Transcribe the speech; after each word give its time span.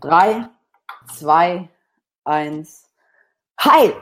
3, 0.00 0.46
2, 1.14 1.68
1. 2.24 2.84
Hi! 3.60 3.92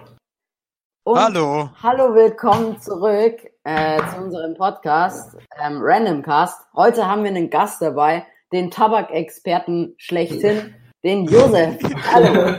Und 1.05 1.19
Hallo. 1.19 1.71
Hallo, 1.81 2.15
willkommen 2.15 2.81
zurück 2.81 3.37
äh, 3.63 4.01
zu 4.11 4.17
unserem 4.17 4.55
Podcast 4.55 5.37
ähm, 5.63 5.79
Random 5.81 6.23
Cast. 6.23 6.59
Heute 6.75 7.07
haben 7.07 7.23
wir 7.23 7.31
einen 7.31 7.49
Gast 7.49 7.81
dabei, 7.81 8.27
den 8.53 8.73
Tabakexperten 8.73 9.95
schlechthin, 9.99 10.75
den 11.05 11.27
Josef. 11.27 11.79
Hallo. 12.13 12.57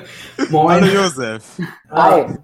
Moin. 0.50 0.82
Hallo 0.82 0.86
Josef. 0.86 1.60
Hi. 1.92 2.38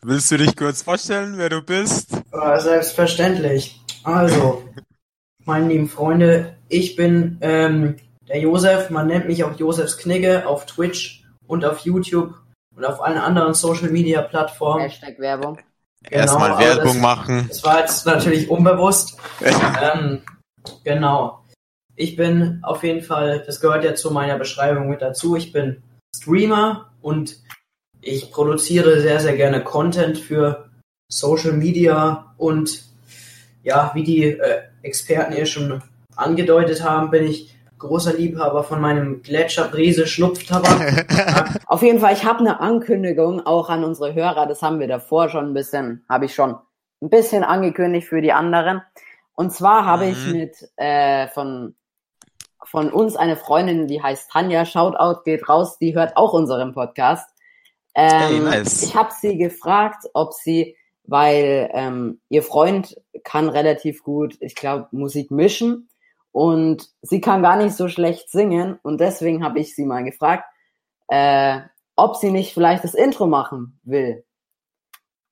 Willst 0.00 0.30
du 0.30 0.38
dich 0.38 0.56
kurz 0.56 0.80
vorstellen, 0.80 1.34
wer 1.36 1.50
du 1.50 1.60
bist? 1.60 2.14
Äh, 2.32 2.60
selbstverständlich. 2.60 3.78
Also, 4.04 4.62
meine 5.44 5.68
lieben 5.68 5.88
Freunde, 5.88 6.56
ich 6.70 6.96
bin 6.96 7.36
ähm, 7.42 7.96
der 8.30 8.38
Josef. 8.40 8.88
Man 8.90 9.08
nennt 9.08 9.26
mich 9.26 9.44
auch 9.44 9.58
Josefs 9.58 9.98
Knigge 9.98 10.46
auf 10.46 10.64
Twitch 10.64 11.24
und 11.46 11.64
auf 11.64 11.80
YouTube 11.80 12.34
und 12.74 12.84
auf 12.84 13.02
allen 13.02 13.18
anderen 13.18 13.52
Social 13.54 13.90
Media 13.90 14.22
Plattformen. 14.22 14.82
Hashtag 14.82 15.18
Werbung. 15.18 15.58
Erstmal 16.08 16.52
aber 16.52 16.60
Werbung 16.60 16.84
das- 16.94 16.96
machen. 16.96 17.44
Das 17.48 17.64
war 17.64 17.80
jetzt 17.80 18.06
natürlich 18.06 18.48
unbewusst. 18.48 19.18
ähm, 19.42 20.22
genau. 20.84 21.44
Ich 21.96 22.16
bin 22.16 22.60
auf 22.62 22.82
jeden 22.82 23.02
Fall, 23.02 23.42
das 23.44 23.60
gehört 23.60 23.84
ja 23.84 23.94
zu 23.94 24.10
meiner 24.10 24.38
Beschreibung 24.38 24.88
mit 24.88 25.02
dazu. 25.02 25.36
Ich 25.36 25.52
bin 25.52 25.82
Streamer 26.16 26.92
und 27.02 27.36
ich 28.00 28.30
produziere 28.32 29.00
sehr, 29.02 29.20
sehr 29.20 29.36
gerne 29.36 29.62
Content 29.62 30.16
für 30.16 30.70
Social 31.12 31.52
Media 31.52 32.32
und 32.38 32.84
ja, 33.62 33.90
wie 33.94 34.04
die 34.04 34.24
äh, 34.24 34.62
Experten 34.80 35.34
hier 35.34 35.44
schon 35.44 35.82
angedeutet 36.16 36.82
haben, 36.82 37.10
bin 37.10 37.26
ich 37.26 37.54
großer 37.80 38.14
Liebhaber 38.14 38.62
von 38.62 38.80
meinem 38.80 39.22
Gletscherbrise 39.22 40.06
Schnupftabak. 40.06 41.60
Auf 41.66 41.82
jeden 41.82 41.98
Fall, 41.98 42.12
ich 42.12 42.24
habe 42.24 42.38
eine 42.40 42.60
Ankündigung 42.60 43.44
auch 43.44 43.68
an 43.68 43.82
unsere 43.82 44.14
Hörer. 44.14 44.46
Das 44.46 44.62
haben 44.62 44.78
wir 44.78 44.86
davor 44.86 45.28
schon 45.28 45.46
ein 45.46 45.54
bisschen, 45.54 46.04
habe 46.08 46.26
ich 46.26 46.34
schon 46.34 46.56
ein 47.02 47.10
bisschen 47.10 47.42
angekündigt 47.42 48.06
für 48.06 48.20
die 48.22 48.32
anderen. 48.32 48.82
Und 49.34 49.52
zwar 49.52 49.86
habe 49.86 50.06
ich 50.06 50.26
Mhm. 50.26 50.32
mit 50.32 50.56
äh, 50.76 51.26
von 51.28 51.74
von 52.64 52.92
uns 52.92 53.16
eine 53.16 53.36
Freundin, 53.36 53.88
die 53.88 54.00
heißt 54.02 54.30
Tanja. 54.30 54.64
Shoutout 54.64 55.22
geht 55.24 55.48
raus. 55.48 55.78
Die 55.78 55.94
hört 55.96 56.16
auch 56.16 56.32
unseren 56.34 56.72
Podcast. 56.72 57.28
Ähm, 57.96 58.10
Hey, 58.10 58.38
nice. 58.40 58.82
Ich 58.84 58.94
habe 58.94 59.10
sie 59.20 59.38
gefragt, 59.38 60.04
ob 60.14 60.34
sie, 60.34 60.76
weil 61.04 61.68
ähm, 61.72 62.20
ihr 62.28 62.42
Freund 62.44 62.94
kann 63.24 63.48
relativ 63.48 64.04
gut, 64.04 64.36
ich 64.40 64.54
glaube, 64.54 64.86
Musik 64.92 65.30
mischen 65.32 65.88
und 66.32 66.88
sie 67.02 67.20
kann 67.20 67.42
gar 67.42 67.56
nicht 67.56 67.76
so 67.76 67.88
schlecht 67.88 68.30
singen 68.30 68.78
und 68.82 69.00
deswegen 69.00 69.44
habe 69.44 69.58
ich 69.60 69.74
sie 69.74 69.84
mal 69.84 70.04
gefragt, 70.04 70.44
äh, 71.08 71.60
ob 71.96 72.16
sie 72.16 72.30
nicht 72.30 72.54
vielleicht 72.54 72.84
das 72.84 72.94
Intro 72.94 73.26
machen 73.26 73.78
will. 73.82 74.24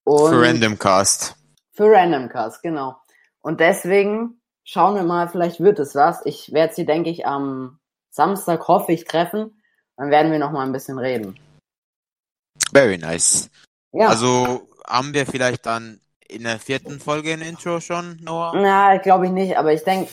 Und 0.04 0.30
Für 0.30 0.42
Random 0.42 0.78
Cast. 0.78 1.36
Für 1.72 1.90
Random 1.90 2.28
Cast, 2.28 2.62
genau. 2.62 2.96
Und 3.40 3.60
deswegen 3.60 4.40
schauen 4.64 4.96
wir 4.96 5.04
mal, 5.04 5.28
vielleicht 5.28 5.60
wird 5.60 5.78
es 5.78 5.94
was. 5.94 6.20
Ich 6.24 6.52
werde 6.52 6.74
sie, 6.74 6.84
denke 6.84 7.10
ich, 7.10 7.26
am 7.26 7.78
Samstag 8.10 8.66
hoffe 8.68 8.92
ich 8.92 9.04
treffen. 9.04 9.62
Dann 9.96 10.10
werden 10.10 10.32
wir 10.32 10.38
noch 10.38 10.50
mal 10.50 10.66
ein 10.66 10.72
bisschen 10.72 10.98
reden. 10.98 11.38
Very 12.72 12.98
nice. 12.98 13.50
Ja. 13.92 14.08
Also 14.08 14.68
haben 14.86 15.14
wir 15.14 15.26
vielleicht 15.26 15.66
dann 15.66 16.00
in 16.28 16.44
der 16.44 16.58
vierten 16.58 17.00
Folge 17.00 17.32
ein 17.32 17.40
Intro 17.40 17.80
schon, 17.80 18.18
Noah? 18.22 18.52
Na, 18.54 18.98
glaube 18.98 19.26
ich 19.26 19.32
nicht, 19.32 19.56
aber 19.56 19.72
ich 19.72 19.82
denke, 19.82 20.10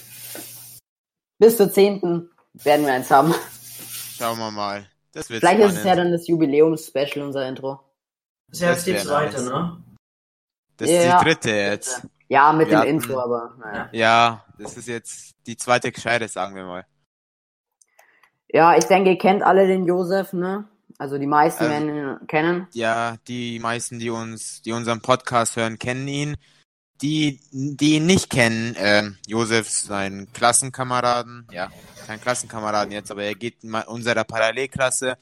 bis 1.37 1.57
zur 1.57 1.71
zehnten 1.71 2.29
werden 2.53 2.85
wir 2.85 2.93
eins 2.93 3.09
haben. 3.11 3.33
Schauen 4.17 4.37
wir 4.39 4.51
mal. 4.51 4.85
Das 5.11 5.29
wird 5.29 5.41
Vielleicht 5.41 5.59
ist 5.61 5.71
es 5.71 5.75
ja 5.77 5.81
spannend. 5.81 5.99
dann 5.99 6.11
das 6.11 6.27
Jubiläums-Special, 6.27 7.25
unser 7.25 7.47
Intro. 7.47 7.79
Das 8.49 8.57
ist 8.57 8.61
ja 8.61 8.71
jetzt 8.71 8.87
die 8.87 8.95
zweite, 8.97 9.35
nice. 9.37 9.45
ne? 9.49 9.83
Das 10.77 10.89
ist 10.89 11.03
Ja. 11.05 11.17
die 11.19 11.25
dritte 11.25 11.51
jetzt. 11.51 12.01
Ja, 12.27 12.51
mit 12.53 12.67
Wir 12.67 12.75
dem 12.75 12.79
hatten- 12.79 12.89
Intro, 12.89 13.19
aber 13.19 13.55
naja. 13.59 13.89
Ja, 13.91 14.45
das 14.57 14.77
ist 14.77 14.87
jetzt 14.87 15.35
die 15.47 15.55
zweite 15.57 15.91
gescheite, 15.91 16.27
sagen 16.27 16.55
wir 16.55 16.65
mal. 16.65 16.85
Ja, 18.49 18.75
ich 18.77 18.85
denke, 18.85 19.11
ihr 19.11 19.17
kennt 19.17 19.43
alle 19.43 19.67
den 19.67 19.85
Josef, 19.85 20.33
ne? 20.33 20.67
Also 20.97 21.17
die 21.17 21.27
meisten 21.27 21.63
Also- 21.65 21.73
werden 21.73 21.89
ihn 22.21 22.27
kennen. 22.27 22.67
Ja, 22.73 23.15
die 23.27 23.59
meisten, 23.59 23.99
die 23.99 24.09
uns, 24.09 24.61
die 24.61 24.71
unseren 24.71 25.01
Podcast 25.01 25.55
hören, 25.55 25.77
kennen 25.79 26.07
ihn. 26.07 26.35
Die, 27.01 27.41
die 27.51 27.95
ihn 27.95 28.05
nicht 28.05 28.29
kennen, 28.29 28.73
ähm, 28.79 29.17
Josef 29.27 29.89
ein 29.91 30.31
Klassenkameraden, 30.31 31.45
ja, 31.51 31.69
kein 32.07 32.21
Klassenkameraden 32.21 32.93
jetzt, 32.93 33.11
aber 33.11 33.23
er 33.23 33.35
geht 33.35 33.63
in 33.65 33.73
unserer 33.73 34.23
Parallelklasse, 34.23 35.17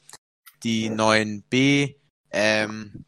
die 0.62 0.88
9b. 0.88 1.96
Ähm, 2.30 3.04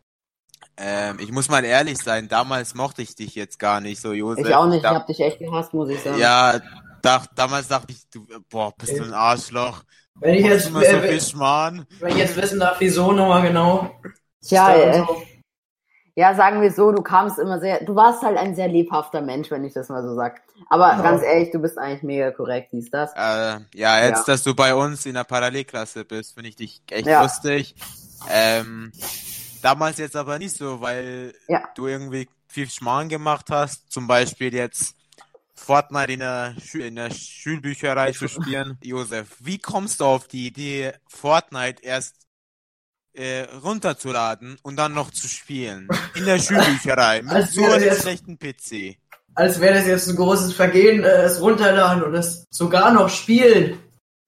ähm, 0.77 1.19
ich 1.21 1.31
muss 1.31 1.49
mal 1.49 1.65
ehrlich 1.65 1.99
sein, 1.99 2.29
damals 2.29 2.75
mochte 2.75 3.03
ich 3.03 3.15
dich 3.15 3.35
jetzt 3.37 3.59
gar 3.61 3.81
nicht 3.81 4.01
so, 4.01 4.13
Josef. 4.13 4.47
Ich 4.49 4.55
auch 4.55 4.67
nicht, 4.67 4.79
ich 4.79 4.83
dach- 4.83 4.95
hab 4.97 5.07
dich 5.07 5.21
echt 5.21 5.39
gehasst, 5.39 5.73
muss 5.73 5.89
ich 5.89 6.01
sagen. 6.01 6.19
Ja, 6.19 6.61
dach, 7.03 7.27
damals 7.37 7.69
dachte 7.69 7.93
ich, 7.93 8.09
du, 8.11 8.27
boah, 8.51 8.75
bist 8.77 8.99
du 8.99 9.05
ein 9.05 9.15
Arschloch. 9.15 9.85
Wenn 10.17 10.35
ich 10.35 10.45
jetzt, 10.45 10.67
immer 10.69 10.81
so 10.81 10.87
äh, 10.87 11.09
viel 11.09 11.21
Schmarrn. 11.21 11.87
wenn 12.01 12.09
ich 12.11 12.17
jetzt 12.17 12.37
wissen 12.37 12.59
darf, 12.59 12.81
wieso 12.81 13.13
nochmal 13.13 13.43
genau. 13.43 14.01
Tja, 14.45 14.69
da 14.77 14.91
äh, 14.91 14.99
so- 14.99 15.23
Ja, 16.19 16.35
sagen 16.35 16.63
wir 16.63 16.73
so, 16.73 16.93
du 16.93 17.03
kamst 17.03 17.39
immer 17.39 17.61
sehr, 17.61 17.85
du 17.85 17.95
warst 17.95 18.23
halt 18.23 18.39
ein 18.39 18.55
sehr 18.57 18.69
lebhafter 18.69 19.21
Mensch, 19.21 19.51
wenn 19.51 19.65
ich 19.67 19.75
das 19.75 19.91
mal 19.91 20.03
so 20.03 20.15
sag. 20.15 20.41
Aber 20.71 20.89
Ja. 20.89 21.03
ganz 21.03 21.23
ehrlich, 21.23 21.51
du 21.51 21.59
bist 21.59 21.77
eigentlich 21.77 22.03
mega 22.03 22.31
korrekt, 22.31 22.71
dies, 22.73 22.91
das. 22.91 23.13
Äh, 23.13 23.61
ja, 23.75 24.03
jetzt, 24.03 24.27
Ja. 24.27 24.33
dass 24.33 24.43
du 24.43 24.55
bei 24.55 24.75
uns 24.75 25.05
in 25.05 25.13
der 25.13 25.25
Parallelklasse 25.25 26.07
bist, 26.07 26.33
finde 26.33 26.49
ich 26.49 26.57
dich 26.57 26.81
echt 26.91 27.07
Ja. 27.07 27.21
lustig. 27.23 27.75
Ähm, 28.31 28.93
damals 29.63 29.99
jetzt 29.99 30.17
aber 30.17 30.39
nicht 30.39 30.57
so, 30.57 30.81
weil 30.81 31.35
Ja. 31.49 31.63
du 31.75 31.87
irgendwie 31.87 32.31
viel 32.49 32.71
Schmarrn 32.71 33.11
gemacht 33.11 33.51
hast. 33.51 33.93
Zum 33.93 34.07
Beispiel 34.07 34.55
jetzt 34.55 34.95
Fortnite 35.55 36.13
in 36.15 36.21
der, 36.21 36.55
Schü 36.59 36.81
in 36.81 36.97
der 36.97 37.11
Schulbücherei 37.11 38.13
zu 38.13 38.27
spielen. 38.27 38.79
Josef, 38.83 39.37
wie 39.41 39.59
kommst 39.59 40.01
du 40.01 40.07
auf 40.07 40.29
die 40.29 40.47
Idee, 40.47 40.93
Fortnite 41.09 41.83
erst 41.83 42.26
äh, 43.17 43.43
runterzuladen 43.63 44.59
und 44.63 44.77
dann 44.77 44.95
noch 44.95 45.11
zu 45.11 45.29
spielen? 45.29 45.89
In 46.15 46.25
der 46.25 46.39
Schulbücherei 46.41 47.23
mit 47.23 47.33
Als 47.33 47.53
so 47.53 47.63
wäre 47.63 47.75
einem 47.75 47.97
schlechten 48.01 48.39
PC. 48.39 48.97
Als 49.35 49.61
wäre 49.61 49.75
das 49.75 49.87
jetzt 49.87 50.09
ein 50.09 50.17
großes 50.17 50.55
Vergehen, 50.55 51.05
äh, 51.05 51.23
es 51.23 51.41
runterladen 51.41 52.03
und 52.03 52.15
es 52.15 52.45
sogar 52.51 52.93
noch 52.93 53.09
spielen. 53.09 53.79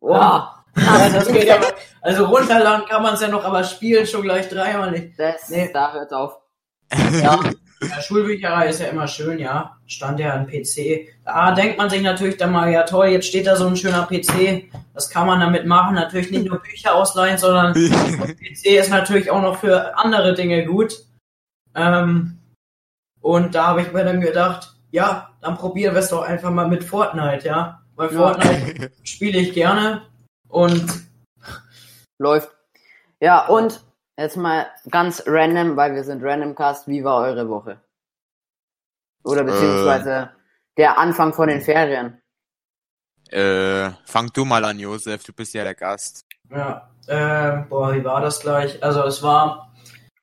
Das 0.75 1.27
geht 1.33 1.45
ja. 1.45 1.59
Also 2.03 2.27
runterladen 2.27 2.87
kann 2.87 3.03
man 3.03 3.15
es 3.15 3.21
ja 3.21 3.27
noch, 3.29 3.45
aber 3.45 3.65
spielen 3.65 4.07
schon 4.07 4.23
gleich 4.23 4.49
dreimal 4.49 4.93
nicht. 4.93 5.19
das, 5.19 5.49
Nee. 5.49 5.71
da 5.73 5.93
hört's 5.93 6.13
auf. 6.13 6.35
Ja, 7.21 7.41
ja, 7.91 8.03
Schulbücherei 8.03 8.69
ist 8.69 8.81
ja 8.81 8.89
immer 8.89 9.07
schön, 9.07 9.39
ja. 9.39 9.77
Stand 9.87 10.21
ja 10.21 10.35
ein 10.35 10.47
PC. 10.47 11.09
Da 11.25 11.53
denkt 11.53 11.79
man 11.79 11.91
sich 11.91 12.03
natürlich 12.03 12.37
dann 12.37 12.53
mal, 12.53 12.71
ja 12.71 12.83
toll, 12.83 13.09
jetzt 13.09 13.27
steht 13.27 13.47
da 13.47 13.57
so 13.57 13.67
ein 13.67 13.77
schöner 13.77 14.07
PC. 14.07 14.71
Was 14.95 15.11
kann 15.11 15.27
man 15.27 15.41
damit 15.41 15.67
machen? 15.67 15.95
Natürlich 15.95 16.31
nicht 16.31 16.47
nur 16.47 16.61
Bücher 16.61 16.95
ausleihen, 16.95 17.39
sondern 17.39 17.73
PC 17.75 18.67
ist 18.67 18.91
natürlich 18.91 19.31
auch 19.31 19.43
noch 19.43 19.61
für 19.61 19.97
andere 19.97 20.35
Dinge 20.35 20.65
gut. 20.65 20.95
Ähm, 21.75 22.39
und 23.21 23.55
da 23.55 23.69
habe 23.69 23.83
ich 23.83 23.93
mir 23.93 24.05
dann 24.05 24.21
gedacht, 24.21 24.75
ja, 24.91 25.31
dann 25.41 25.57
probieren 25.57 25.95
wir 25.95 26.01
es 26.01 26.09
doch 26.09 26.23
einfach 26.23 26.51
mal 26.51 26.69
mit 26.69 26.85
Fortnite, 26.85 27.47
ja. 27.47 27.83
Weil 27.97 28.13
Ja. 28.13 28.19
Fortnite 28.19 28.93
spiele 29.03 29.39
ich 29.39 29.53
gerne 29.53 30.03
und 30.49 31.09
Läuft. 32.19 32.51
Ja, 33.21 33.47
und 33.47 33.85
jetzt 34.19 34.37
mal 34.37 34.67
ganz 34.91 35.23
random, 35.27 35.77
weil 35.77 35.95
wir 35.95 36.05
sind 36.05 36.23
Randomcast, 36.23 36.89
wie 36.89 37.05
war 37.05 37.23
eure 37.23 37.49
Woche? 37.49 37.81
Oder 39.25 39.45
beziehungsweise 39.45 40.31
der 40.77 40.99
Anfang 40.99 41.33
von 41.33 41.49
den 41.49 41.61
Ferien. 41.61 42.21
äh, 43.31 43.91
fang 44.05 44.31
du 44.33 44.45
mal 44.45 44.65
an, 44.65 44.79
Josef, 44.79 45.23
du 45.25 45.33
bist 45.33 45.55
ja 45.55 45.65
der 45.65 45.75
Gast. 45.75 46.25
Ja, 46.51 46.91
äh, 47.07 47.63
boah, 47.69 47.95
wie 47.95 48.05
war 48.05 48.21
das 48.21 48.41
gleich? 48.41 48.83
Also 48.83 49.03
es 49.05 49.23
war 49.23 49.73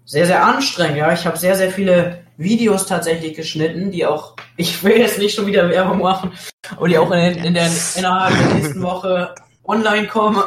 sehr, 0.06 0.25
sehr 0.25 0.44
anstrengend, 0.44 0.98
ja. 0.98 1.14
Ich 1.14 1.25
habe 1.25 1.38
sehr, 1.38 1.56
sehr 1.56 1.72
viele 1.72 2.25
Videos 2.38 2.88
tatsächlich 2.88 3.36
geschnitten, 3.36 3.92
die 3.92 4.06
auch, 4.06 4.36
ich 4.58 4.84
will 4.84 4.98
jetzt 4.98 5.20
nicht 5.20 5.36
schon 5.36 5.46
wieder 5.46 5.70
Werbung 5.70 6.00
machen, 6.00 6.34
aber 6.75 6.88
die 6.88 6.98
auch 6.98 7.12
in, 7.12 7.44
in 7.44 7.54
der, 7.54 7.70
innerhalb 7.96 8.36
der 8.36 8.54
nächsten 8.56 8.81
Woche 8.81 9.36
online 9.64 10.08
kommen. 10.08 10.44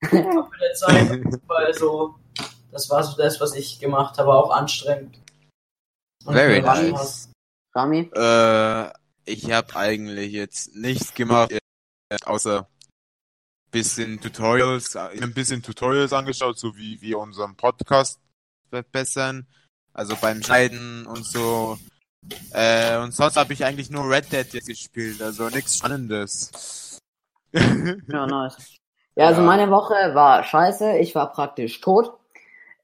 Mit 0.00 0.12
der 0.12 0.74
Zeit. 0.74 1.20
Also, 1.48 2.14
das 2.78 2.88
war 2.90 3.02
so 3.02 3.16
das, 3.16 3.40
was 3.40 3.54
ich 3.54 3.80
gemacht 3.80 4.18
habe, 4.18 4.32
auch 4.32 4.50
anstrengend. 4.50 5.18
Und 6.24 6.34
Very 6.34 6.62
nice. 6.62 6.88
Spaß. 6.88 7.28
Rami? 7.74 8.10
Äh, 8.14 8.90
ich 9.24 9.50
habe 9.50 9.74
eigentlich 9.76 10.32
jetzt 10.32 10.74
nichts 10.76 11.12
gemacht, 11.12 11.50
äh, 11.52 11.58
außer 12.24 12.68
bisschen 13.72 14.20
Tutorials, 14.20 14.94
äh, 14.94 15.20
ein 15.20 15.34
bisschen 15.34 15.62
Tutorials 15.62 16.12
angeschaut, 16.12 16.58
so 16.58 16.76
wie 16.76 17.00
wir 17.02 17.18
unseren 17.18 17.56
Podcast 17.56 18.20
verbessern, 18.70 19.46
also 19.92 20.16
beim 20.20 20.40
Schneiden 20.42 21.04
und 21.06 21.26
so. 21.26 21.78
Äh, 22.52 22.96
und 22.98 23.12
sonst 23.12 23.36
habe 23.36 23.52
ich 23.52 23.64
eigentlich 23.64 23.90
nur 23.90 24.08
Red 24.08 24.32
Dead 24.32 24.46
jetzt 24.54 24.68
gespielt, 24.68 25.20
also 25.20 25.48
nichts 25.48 25.78
Spannendes. 25.78 26.98
Ja, 27.52 28.26
nice. 28.26 28.56
Ja, 29.18 29.26
also 29.26 29.40
Ja. 29.40 29.46
meine 29.48 29.68
Woche 29.72 29.96
war 30.14 30.44
scheiße. 30.44 30.98
Ich 30.98 31.16
war 31.16 31.32
praktisch 31.32 31.80
tot. 31.80 32.16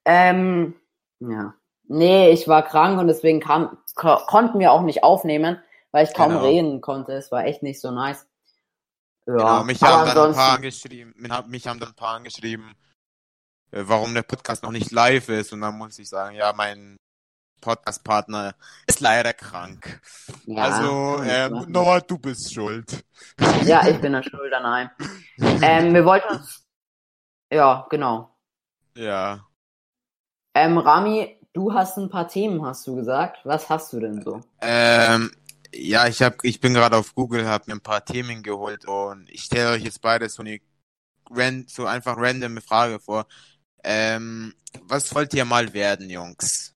Ähm, 0.05 0.75
ja. 1.21 1.55
Nee, 1.87 2.31
ich 2.31 2.49
war 2.49 2.62
krank 2.62 2.99
und 2.99 3.09
deswegen 3.09 3.41
kam, 3.41 3.77
ko 3.95 4.17
konnten 4.27 4.59
wir 4.59 4.73
auch 4.73 4.83
nicht 4.83 5.03
aufnehmen, 5.05 5.61
weil 5.93 6.06
ich 6.06 6.15
kaum 6.15 6.31
Genau. 6.31 6.45
reden 6.45 6.81
konnte. 6.81 7.12
Es 7.12 7.31
war 7.31 7.45
echt 7.45 7.62
nicht 7.62 7.81
so 7.81 7.91
nice. 7.91 8.27
Ja, 9.27 9.33
Genau, 9.35 9.65
mich 9.65 9.83
haben 9.83 10.06
dann 10.15 10.29
ein 10.31 10.35
paar 10.35 10.55
angeschrieben, 10.56 11.15
mich 11.17 11.67
haben- 11.67 11.81
dann 11.81 11.89
ein 11.91 11.95
paar 11.95 12.17
angeschrieben, 12.17 12.75
äh, 13.71 13.83
warum 13.87 14.12
der 14.15 14.23
Podcast 14.23 14.62
noch 14.62 14.71
nicht 14.73 14.91
live 14.93 15.29
ist. 15.31 15.53
Und 15.53 15.61
dann 15.62 15.77
muss 15.79 15.99
ich 15.99 16.09
sagen, 16.09 16.37
ja, 16.37 16.53
mein 16.55 16.97
Podcast-Partner 17.61 18.55
ist 18.87 19.01
leider 19.01 19.33
krank. 19.33 20.01
ja, 20.47 20.62
also, 20.65 21.23
ähm. 21.23 21.65
Noah, 21.69 22.01
du 22.03 22.19
bist 22.19 22.53
schuld. 22.53 23.05
Ja, 23.65 23.87
ich 23.87 23.99
bin 24.01 24.12
der 24.12 24.23
Schuld 24.23 24.53
allem. 24.53 24.91
Ähm, 25.39 25.95
wir 25.95 26.05
wollten 26.05 26.35
uns, 26.35 26.62
ja, 27.51 27.87
genau. 27.89 28.37
Ja. 28.95 29.47
Ähm, 30.55 30.79
Rami, 30.79 31.37
du 31.53 31.75
hast 31.75 31.99
ein 31.99 32.09
paar 32.09 32.29
Themen, 32.29 32.65
hast 32.65 32.87
du 32.87 32.95
gesagt. 32.95 33.39
Was 33.45 33.69
hast 33.69 33.93
du 33.93 34.01
denn 34.01 34.23
so? 34.23 34.41
Ähm, 34.61 35.33
ja, 35.75 36.06
ich 36.06 36.23
hab, 36.23 36.45
ich 36.45 36.61
bin 36.61 36.75
gerade 36.75 36.97
auf 36.97 37.15
Google, 37.15 37.49
habe 37.49 37.65
mir 37.67 37.75
ein 37.75 37.81
paar 37.81 38.05
Themen 38.05 38.43
geholt 38.43 38.87
und 38.87 39.29
ich 39.31 39.43
stelle 39.43 39.73
euch 39.73 39.83
jetzt 39.83 40.01
beide 40.01 40.29
so 40.29 40.43
eine 40.43 40.61
ran, 41.31 41.67
so 41.69 41.87
einfach 41.87 42.17
random 42.17 42.61
Frage 42.61 43.01
vor. 43.01 43.27
Ähm, 43.83 44.55
was 44.83 45.15
wollt 45.15 45.35
ihr 45.35 45.45
mal 45.45 45.73
werden, 45.75 46.09
Jungs? 46.09 46.75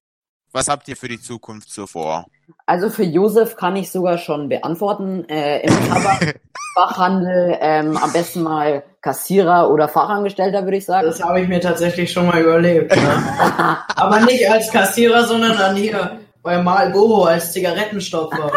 Was 0.51 0.67
habt 0.67 0.87
ihr 0.87 0.97
für 0.97 1.07
die 1.07 1.21
Zukunft 1.21 1.71
so 1.71 1.87
vor? 1.87 2.25
Also 2.65 2.89
für 2.89 3.03
Josef 3.03 3.55
kann 3.55 3.75
ich 3.75 3.91
sogar 3.91 4.17
schon 4.17 4.49
beantworten. 4.49 5.23
Äh, 5.29 5.61
Im 5.61 5.73
Tabakfachhandel 5.87 7.57
ähm, 7.61 7.97
am 7.97 8.11
besten 8.11 8.41
mal 8.43 8.83
Kassierer 9.01 9.69
oder 9.71 9.87
Fachangestellter, 9.87 10.63
würde 10.65 10.77
ich 10.77 10.85
sagen. 10.85 11.07
Das 11.07 11.23
habe 11.23 11.41
ich 11.41 11.47
mir 11.47 11.61
tatsächlich 11.61 12.11
schon 12.11 12.25
mal 12.27 12.41
überlegt. 12.41 12.95
Ne? 12.95 13.77
Aber 13.95 14.19
nicht 14.21 14.49
als 14.49 14.69
Kassierer, 14.71 15.23
sondern 15.25 15.57
dann 15.57 15.75
hier 15.75 16.19
bei 16.43 16.61
Marlboro 16.61 17.23
als 17.25 17.51
Zigarettenstopfer. 17.53 18.51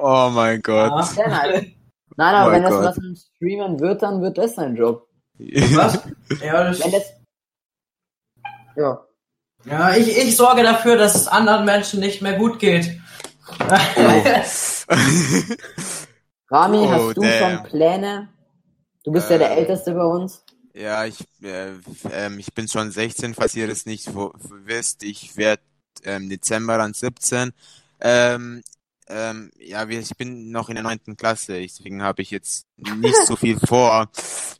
Oh 0.00 0.28
mein 0.32 0.60
Gott. 0.62 1.04
Sehr 1.06 1.28
nice. 1.28 1.64
Nein, 2.16 2.34
aber 2.34 2.48
Oh 2.50 2.52
wenn 2.52 2.62
das 2.62 2.72
Gott. 2.72 2.84
was 2.84 2.96
mit 2.96 3.18
Streamen 3.18 3.78
wird, 3.80 4.02
dann 4.02 4.20
wird 4.20 4.38
das 4.38 4.54
sein 4.56 4.74
Job. 4.76 5.06
Was? 5.38 6.00
Ja, 6.44 6.64
das, 6.64 6.84
Wenn 6.84 6.90
das, 6.92 7.12
ja. 8.76 9.00
ja 9.64 9.94
ich, 9.96 10.18
ich 10.18 10.36
sorge 10.36 10.64
dafür, 10.64 10.96
dass 10.96 11.14
es 11.14 11.28
anderen 11.28 11.64
Menschen 11.64 12.00
nicht 12.00 12.20
mehr 12.20 12.32
gut 12.34 12.58
geht. 12.58 12.98
Rami, 16.50 16.78
Oh, 16.78 16.90
hast 16.90 17.16
du 17.16 17.20
damn. 17.22 17.56
schon 17.58 17.62
Pläne? 17.64 18.28
Du 19.08 19.12
bist 19.12 19.30
ja 19.30 19.38
der 19.38 19.52
Äh, 19.52 19.56
Älteste 19.56 19.94
bei 19.94 20.04
uns. 20.04 20.44
Ja, 20.74 21.06
ich, 21.06 21.16
äh, 21.42 21.72
ähm, 22.12 22.38
ich 22.38 22.52
bin 22.52 22.68
schon 22.68 22.90
16, 22.90 23.34
falls 23.34 23.54
ihr 23.56 23.66
das 23.66 23.86
nicht 23.86 24.14
wisst. 24.14 25.02
Ich 25.02 25.34
werde 25.36 25.62
ähm, 26.04 26.28
Dezember 26.28 26.76
dann 26.76 26.92
17. 26.92 27.52
Ähm, 28.00 28.62
ähm, 29.08 29.50
ja, 29.58 29.88
ich 29.88 30.10
bin 30.18 30.50
noch 30.50 30.68
in 30.68 30.74
der 30.74 30.84
neunten 30.84 31.16
Klasse, 31.16 31.54
deswegen 31.58 32.02
habe 32.02 32.20
ich 32.20 32.30
jetzt 32.30 32.66
nicht 32.76 33.16
so 33.26 33.34
viel 33.36 33.58
vor. 33.66 34.10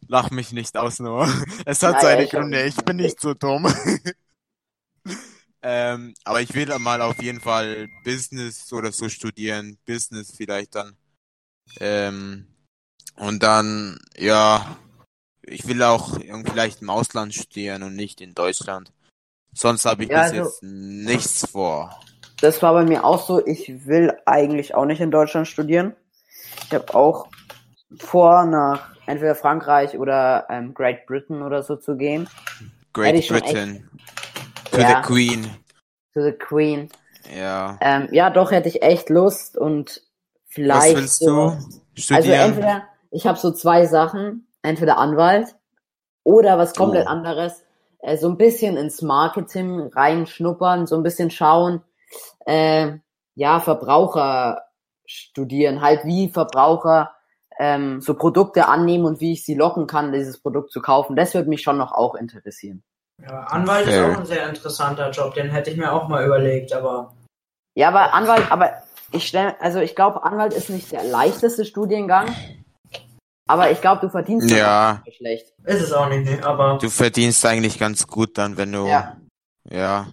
Lach 0.08 0.30
mich 0.30 0.52
nicht 0.52 0.76
aus, 0.78 0.98
nur. 0.98 1.28
Es 1.66 1.82
hat 1.82 2.00
seine 2.00 2.24
hab- 2.24 2.30
Gründe, 2.30 2.64
ich 2.64 2.76
bin 2.76 2.96
nicht 2.96 3.20
so 3.20 3.34
dumm. 3.34 3.66
ähm, 5.62 6.14
aber 6.24 6.40
ich 6.40 6.54
will 6.54 6.66
mal 6.78 7.02
auf 7.02 7.20
jeden 7.22 7.40
Fall 7.40 7.88
Business 8.02 8.72
oder 8.72 8.92
so 8.92 9.08
studieren. 9.10 9.78
Business 9.84 10.32
vielleicht 10.34 10.74
dann. 10.74 10.96
Ähm, 11.80 12.46
und 13.18 13.42
dann, 13.42 13.98
ja, 14.16 14.76
ich 15.42 15.66
will 15.66 15.82
auch 15.82 16.18
irgendwie 16.18 16.50
vielleicht 16.50 16.82
im 16.82 16.90
Ausland 16.90 17.34
studieren 17.34 17.82
und 17.82 17.96
nicht 17.96 18.20
in 18.20 18.34
Deutschland. 18.34 18.92
Sonst 19.52 19.84
habe 19.86 20.04
ich 20.04 20.10
Ja, 20.10 20.22
also- 20.22 20.34
jetzt 20.36 20.62
nichts 20.62 21.46
vor. 21.50 21.98
Das 22.40 22.62
war 22.62 22.72
bei 22.72 22.84
mir 22.84 23.04
auch 23.04 23.26
so. 23.26 23.44
Ich 23.44 23.86
will 23.86 24.16
eigentlich 24.24 24.74
auch 24.74 24.84
nicht 24.84 25.00
in 25.00 25.10
Deutschland 25.10 25.48
studieren. 25.48 25.96
Ich 26.66 26.72
habe 26.72 26.94
auch 26.94 27.28
vor, 27.98 28.44
nach 28.44 28.90
entweder 29.06 29.34
Frankreich 29.34 29.98
oder 29.98 30.46
ähm, 30.48 30.72
Great 30.74 31.06
Britain 31.06 31.42
oder 31.42 31.62
so 31.64 31.74
zu 31.76 31.96
gehen. 31.96 32.28
Great 32.92 33.26
Britain. 33.28 33.88
To 34.70 34.80
Ja. 34.80 35.02
the 35.02 35.08
Queen. 35.12 35.50
To 36.14 36.22
the 36.22 36.32
Queen. 36.32 36.90
Ja. 37.36 37.76
Ähm, 37.80 38.08
ja, 38.12 38.30
doch 38.30 38.52
hätte 38.52 38.68
ich 38.68 38.82
echt 38.82 39.08
Lust 39.10 39.56
und 39.58 39.88
Was 39.90 40.02
vielleicht 40.48 40.96
willst 40.96 41.18
so. 41.20 41.26
du 41.50 42.00
studieren? 42.00 42.16
Also 42.16 42.32
entweder, 42.32 42.88
ich 43.10 43.26
habe 43.26 43.38
so 43.38 43.50
zwei 43.52 43.86
Sachen, 43.86 44.46
entweder 44.62 44.98
Anwalt 44.98 45.56
oder 46.24 46.58
was 46.58 46.74
komplett 46.74 47.06
Oh. 47.06 47.10
anderes, 47.10 47.64
äh, 48.00 48.16
so 48.16 48.28
ein 48.28 48.36
bisschen 48.36 48.76
ins 48.76 49.02
Marketing 49.02 49.88
reinschnuppern, 49.88 50.86
so 50.86 50.96
ein 50.96 51.02
bisschen 51.02 51.30
schauen, 51.30 51.82
äh, 52.46 52.92
ja, 53.34 53.60
Verbraucher 53.60 54.62
studieren, 55.06 55.80
halt 55.80 56.04
wie 56.04 56.28
Verbraucher 56.28 57.14
ähm, 57.58 58.00
so 58.00 58.14
Produkte 58.14 58.68
annehmen 58.68 59.04
und 59.04 59.20
wie 59.20 59.32
ich 59.32 59.44
sie 59.44 59.54
locken 59.54 59.86
kann, 59.86 60.12
dieses 60.12 60.40
Produkt 60.40 60.70
zu 60.70 60.80
kaufen. 60.80 61.16
Das 61.16 61.34
würde 61.34 61.48
mich 61.48 61.62
schon 61.62 61.78
noch 61.78 61.92
auch 61.92 62.14
interessieren. 62.14 62.82
Ja, 63.20 63.40
Anwalt 63.44 63.86
ist 63.86 63.94
Okay. 63.94 64.12
auch 64.12 64.18
ein 64.18 64.26
sehr 64.26 64.48
interessanter 64.48 65.10
Job, 65.10 65.34
den 65.34 65.50
hätte 65.50 65.70
ich 65.70 65.76
mir 65.76 65.92
auch 65.92 66.08
mal 66.08 66.24
überlegt, 66.24 66.72
aber 66.72 67.14
Ja, 67.74 67.88
aber 67.88 68.14
Anwalt, 68.14 68.50
aber 68.52 68.72
ich 69.12 69.26
stelle, 69.26 69.60
also 69.60 69.80
ich 69.80 69.96
glaube, 69.96 70.22
Anwalt 70.22 70.52
ist 70.52 70.68
nicht 70.70 70.92
der 70.92 71.02
leichteste 71.02 71.64
Studiengang, 71.64 72.28
aber 73.48 73.70
ich 73.72 73.80
glaube, 73.80 74.00
du 74.02 74.08
verdienst 74.10 74.48
Ja. 74.50 75.02
nicht 75.04 75.16
schlecht. 75.16 75.52
ist 75.64 75.82
es 75.82 75.92
auch 75.92 76.08
nicht, 76.08 76.44
aber 76.44 76.78
Du 76.80 76.88
verdienst 76.90 77.44
eigentlich 77.44 77.78
ganz 77.78 78.06
gut 78.06 78.38
dann, 78.38 78.56
wenn 78.56 78.70
du. 78.72 78.86
Ja. 78.86 79.16
Ja. 79.68 80.06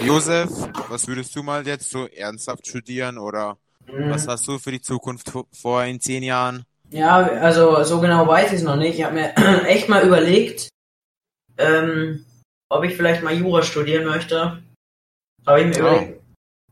Josef, 0.00 0.48
was 0.88 1.06
würdest 1.06 1.34
du 1.36 1.42
mal 1.42 1.66
jetzt 1.66 1.90
so 1.90 2.06
ernsthaft 2.06 2.66
studieren 2.66 3.18
oder 3.18 3.58
mh, 3.86 4.10
was 4.10 4.26
hast 4.26 4.46
du 4.48 4.58
für 4.58 4.70
die 4.70 4.80
Zukunft 4.80 5.28
vo- 5.30 5.46
vor 5.52 5.84
in 5.84 6.00
zehn 6.00 6.22
Jahren? 6.22 6.64
ja, 6.90 7.16
also 7.16 7.82
so 7.84 8.00
genau 8.00 8.26
weiß 8.26 8.48
ich 8.52 8.58
es 8.58 8.62
noch 8.62 8.76
nicht. 8.76 8.98
Ich 8.98 9.04
habe 9.04 9.14
mir 9.14 9.34
echt 9.66 9.88
mal 9.88 10.06
überlegt, 10.06 10.68
ähm, 11.58 12.24
ob 12.70 12.84
ich 12.84 12.94
vielleicht 12.96 13.22
mal 13.22 13.34
Jura 13.34 13.62
studieren 13.62 14.04
möchte. 14.06 14.62
Habe 15.46 15.60
ich 15.62 15.66
mir 15.66 15.84
Oh. 15.84 15.88
überlegt. 15.88 16.22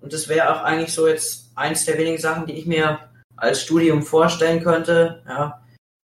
Und 0.00 0.12
das 0.14 0.28
wäre 0.28 0.54
auch 0.54 0.62
eigentlich 0.62 0.92
so 0.94 1.06
jetzt 1.06 1.50
eins 1.56 1.84
der 1.84 1.98
wenigen 1.98 2.18
Sachen, 2.18 2.46
die 2.46 2.54
ich 2.54 2.64
mir 2.66 3.09
als 3.40 3.62
Studium 3.62 4.02
vorstellen 4.02 4.62
könnte. 4.62 5.22
Ja. 5.28 5.60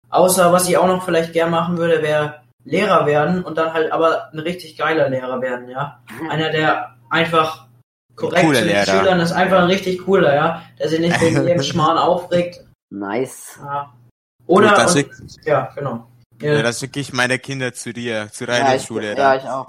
Außer 0.10 0.52
was 0.52 0.68
ich 0.68 0.78
auch 0.78 0.88
noch 0.88 1.04
vielleicht 1.04 1.34
gern 1.34 1.52
machen 1.52 1.78
würde, 1.78 2.02
wäre 2.02 2.42
Lehrer 2.64 3.06
werden 3.06 3.44
und 3.44 3.58
dann 3.58 3.74
halt 3.74 3.92
aber 3.92 4.32
ein 4.34 4.40
richtig 4.40 4.78
geiler 4.78 5.10
Lehrer 5.10 5.40
werden, 5.42 5.70
ja. 5.70 6.02
Einer, 6.30 6.50
der 6.50 6.96
einfach 7.10 7.68
korrekt 8.16 8.56
zu 8.56 8.64
den. 8.66 8.86
Schülern 8.86 9.20
ist, 9.20 9.32
einfach 9.34 9.60
ein 9.60 9.68
richtig 9.68 10.04
cooler, 10.04 10.34
ja. 10.34 10.64
Der 10.80 10.90
sich 10.90 11.00
nicht 11.00 11.20
wegen 11.22 11.44
jedem 11.48 11.62
Schmarrn 11.62 11.98
aufregt. 11.98 12.66
Nice. 12.90 13.60
Ja. 13.62 13.94
Oder, 14.48 14.70
Gut, 14.70 14.80
und, 14.80 14.90
schick, 14.92 15.12
ja, 15.46 15.72
genau. 15.76 16.08
ja, 16.42 16.54
Ja, 16.54 16.62
dann 16.64 16.74
schicke 16.74 17.00
ich 17.00 17.14
meine 17.14 17.40
Kinder 17.40 17.74
zu 17.74 17.94
dir, 17.94 18.30
zur 18.32 18.48
Ja, 18.48 18.58
ich, 18.58 18.64
Reiterschule. 18.64 19.18
ja, 19.18 19.36
ich 19.36 19.44
auch. 19.44 19.68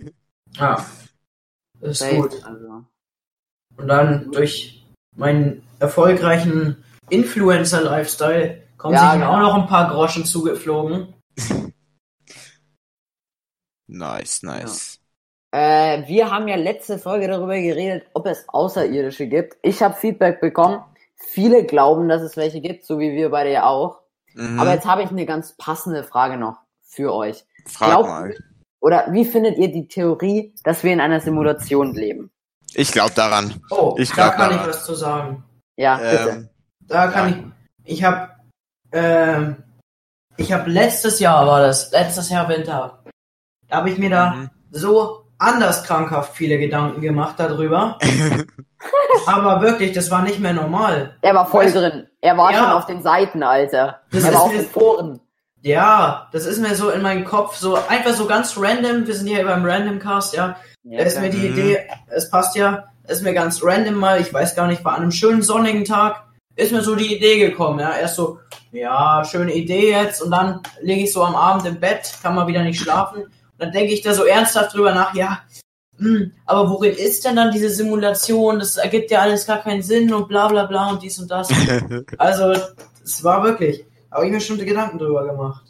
ja. 0.56 0.86
ist 1.80 1.98
Safe, 1.98 2.16
gut. 2.16 2.44
Also. 2.44 2.84
Und 3.76 3.88
dann 3.88 4.30
durch 4.32 4.84
meinen 5.16 5.62
erfolgreichen 5.80 6.82
Influencer-Lifestyle 7.10 8.62
kommen 8.76 8.94
Ja, 8.94 9.12
sich 9.12 9.20
genau. 9.20 9.32
auch 9.34 9.38
noch 9.40 9.54
ein 9.62 9.66
paar 9.66 9.88
Groschen 9.90 10.24
zugeflogen. 10.24 11.14
Nice, 13.90 14.42
nice. 14.42 14.98
Äh, 15.50 16.06
wir 16.06 16.30
haben 16.30 16.46
ja 16.46 16.56
letzte 16.56 16.98
Folge 16.98 17.26
darüber 17.26 17.54
geredet, 17.58 18.04
ob 18.12 18.26
es 18.26 18.44
Außerirdische 18.48 19.26
gibt. 19.28 19.56
Ich 19.62 19.82
habe 19.82 19.94
Feedback 19.94 20.40
bekommen. 20.40 20.82
Viele 21.16 21.64
glauben, 21.64 22.08
dass 22.08 22.22
es 22.22 22.36
welche 22.36 22.60
gibt, 22.60 22.84
so 22.84 22.98
wie 22.98 23.12
wir 23.12 23.30
beide 23.30 23.50
ja 23.50 23.64
auch. 23.66 24.00
Mhm. 24.34 24.60
Aber 24.60 24.74
jetzt 24.74 24.86
habe 24.86 25.02
ich 25.02 25.10
eine 25.10 25.24
ganz 25.26 25.56
passende 25.56 26.04
Frage 26.04 26.36
noch 26.36 26.58
für 26.82 27.14
euch. 27.14 27.44
Frag 27.66 27.88
glaubt- 27.88 28.08
mal. 28.08 28.36
Oder 28.80 29.06
wie 29.12 29.24
findet 29.24 29.56
ihr 29.58 29.72
die 29.72 29.88
Theorie, 29.88 30.54
dass 30.62 30.84
wir 30.84 30.92
in 30.92 31.00
einer 31.00 31.20
Simulation 31.20 31.94
leben? 31.94 32.30
Ich 32.74 32.92
glaube 32.92 33.12
daran. 33.14 33.60
Oh, 33.70 33.96
Ich 33.98 34.10
da 34.10 34.14
glaub 34.14 34.32
kann 34.36 34.50
daran. 34.50 34.60
ich 34.60 34.74
was 34.74 34.84
zu 34.84 34.94
sagen. 34.94 35.44
Ja, 35.76 35.96
bitte. 35.96 36.50
Da 36.88 37.06
kann 37.08 37.28
Ja. 37.30 37.36
ich. 37.84 37.92
Ich 37.94 38.04
habe. 38.04 38.30
Ähm, 38.92 39.62
ich 40.36 40.52
habe 40.52 40.70
letztes 40.70 41.20
Jahr 41.20 41.46
war 41.46 41.60
das, 41.60 41.90
letztes 41.92 42.30
Jahr 42.30 42.48
Winter. 42.48 43.00
Da 43.68 43.76
habe 43.76 43.90
ich 43.90 43.98
mir 43.98 44.08
da 44.10 44.30
mhm. 44.30 44.50
so 44.70 45.24
anders 45.38 45.84
krankhaft 45.84 46.34
viele 46.36 46.58
Gedanken 46.58 47.00
gemacht 47.00 47.34
darüber. 47.38 47.98
Aber 49.26 49.60
wirklich, 49.60 49.92
das 49.92 50.10
war 50.10 50.22
nicht 50.22 50.38
mehr 50.40 50.52
normal. 50.52 51.16
er 51.22 51.34
war 51.34 51.46
voll 51.46 51.66
Weißt- 51.66 51.72
drin. 51.74 52.06
Er 52.20 52.36
war 52.36 52.52
Ja. 52.52 52.58
schon 52.58 52.70
auf 52.72 52.86
den 52.86 53.02
Seiten, 53.02 53.42
Alter. 53.42 54.00
Das 54.10 54.22
er 54.24 54.30
ist 54.30 54.34
war 54.36 54.42
auf 54.42 54.50
den 54.52 54.66
Foren. 54.66 55.20
Ja, 55.62 56.28
das 56.32 56.46
ist 56.46 56.60
mir 56.60 56.74
so 56.76 56.90
in 56.90 57.02
meinem 57.02 57.24
Kopf 57.24 57.56
so 57.56 57.76
einfach 57.88 58.12
so 58.14 58.26
ganz 58.26 58.56
random. 58.56 59.06
Wir 59.06 59.14
sind 59.14 59.26
hier 59.26 59.44
beim 59.44 59.64
Random 59.64 59.98
Cast, 59.98 60.34
ja. 60.34 60.56
Ja, 60.84 60.98
Da 60.98 61.04
ist 61.04 61.20
mir 61.20 61.30
die 61.30 61.38
Mhm. 61.48 61.52
Idee, 61.58 61.88
es 62.08 62.30
passt 62.30 62.54
ja, 62.56 62.84
ist 63.08 63.22
mir 63.22 63.34
ganz 63.34 63.60
random 63.62 63.94
mal, 63.96 64.20
ich 64.20 64.32
weiß 64.32 64.54
gar 64.54 64.66
nicht, 64.68 64.84
war 64.84 64.94
an 64.94 65.02
einem 65.02 65.10
schönen 65.10 65.42
sonnigen 65.42 65.84
Tag, 65.84 66.22
ist 66.58 66.72
mir 66.72 66.82
so 66.82 66.96
die 66.96 67.14
Idee 67.14 67.38
gekommen, 67.38 67.78
ja. 67.78 67.96
Erst 67.96 68.16
so, 68.16 68.40
ja, 68.72 69.24
schöne 69.24 69.54
Idee 69.54 69.92
jetzt 69.92 70.20
und 70.20 70.30
dann 70.30 70.60
lege 70.82 71.04
ich 71.04 71.12
so 71.12 71.22
am 71.22 71.36
Abend 71.36 71.64
im 71.66 71.80
Bett, 71.80 72.12
kann 72.22 72.34
mal 72.34 72.48
wieder 72.48 72.62
nicht 72.62 72.80
schlafen. 72.80 73.22
Und 73.22 73.32
dann 73.58 73.72
denke 73.72 73.92
ich 73.92 74.02
da 74.02 74.12
so 74.12 74.24
ernsthaft 74.24 74.74
drüber 74.74 74.92
nach, 74.92 75.14
ja, 75.14 75.40
hm, 75.98 76.32
aber 76.46 76.68
worin 76.70 76.94
ist 76.94 77.24
denn 77.24 77.36
dann 77.36 77.52
diese 77.52 77.70
Simulation? 77.70 78.58
Das 78.58 78.76
ergibt 78.76 79.10
ja 79.10 79.20
alles 79.20 79.46
gar 79.46 79.62
keinen 79.62 79.82
Sinn 79.82 80.12
und 80.12 80.28
bla 80.28 80.48
bla 80.48 80.66
bla 80.66 80.90
und 80.90 81.02
dies 81.02 81.18
und 81.18 81.30
das. 81.30 81.48
also, 82.18 82.54
es 83.02 83.24
war 83.24 83.42
wirklich, 83.42 83.84
habe 84.10 84.26
ich 84.26 84.32
mir 84.32 84.40
schon 84.40 84.58
Gedanken 84.58 84.98
drüber 84.98 85.26
gemacht. 85.26 85.64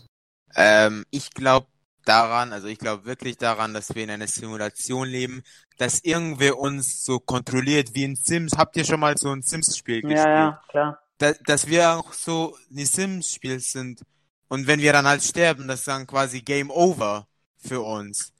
Ähm, 0.55 1.05
ich 1.11 1.31
glaube 1.31 1.67
daran, 2.09 2.53
also 2.53 2.67
ich 2.69 2.79
glaube 2.79 3.05
wirklich 3.05 3.37
daran, 3.37 3.75
dass 3.75 3.95
wir 3.95 4.03
in 4.03 4.11
einer 4.11 4.27
Simulation 4.27 5.07
leben, 5.07 5.43
dass 5.77 6.01
irgendwer 6.03 6.59
uns 6.59 7.05
so 7.05 7.21
kontrolliert 7.21 7.95
wie 7.95 8.05
in 8.05 8.17
Sims. 8.17 8.53
Habt 8.57 8.77
ihr 8.77 8.85
schon 8.85 9.01
mal 9.01 9.17
so 9.17 9.31
ein 9.31 9.43
Sims-Spiel 9.43 10.03
gespielt? 10.03 10.27
Ja, 10.27 10.35
ja, 10.35 10.63
klar. 10.69 11.03
Da, 11.19 11.33
dass 11.45 11.67
wir 11.67 11.93
auch 11.93 12.13
so 12.13 12.57
ein 12.71 12.87
Sims-Spiel 12.87 13.61
sind. 13.61 14.03
Und 14.49 14.67
wenn 14.67 14.81
wir 14.81 14.93
dann 14.93 15.07
halt 15.07 15.23
sterben, 15.23 15.69
das 15.69 15.81
ist 15.81 15.89
dann 15.89 16.07
quasi 16.07 16.41
Game 16.41 16.71
Over 16.71 17.29
für 17.59 17.83
uns. 17.83 18.33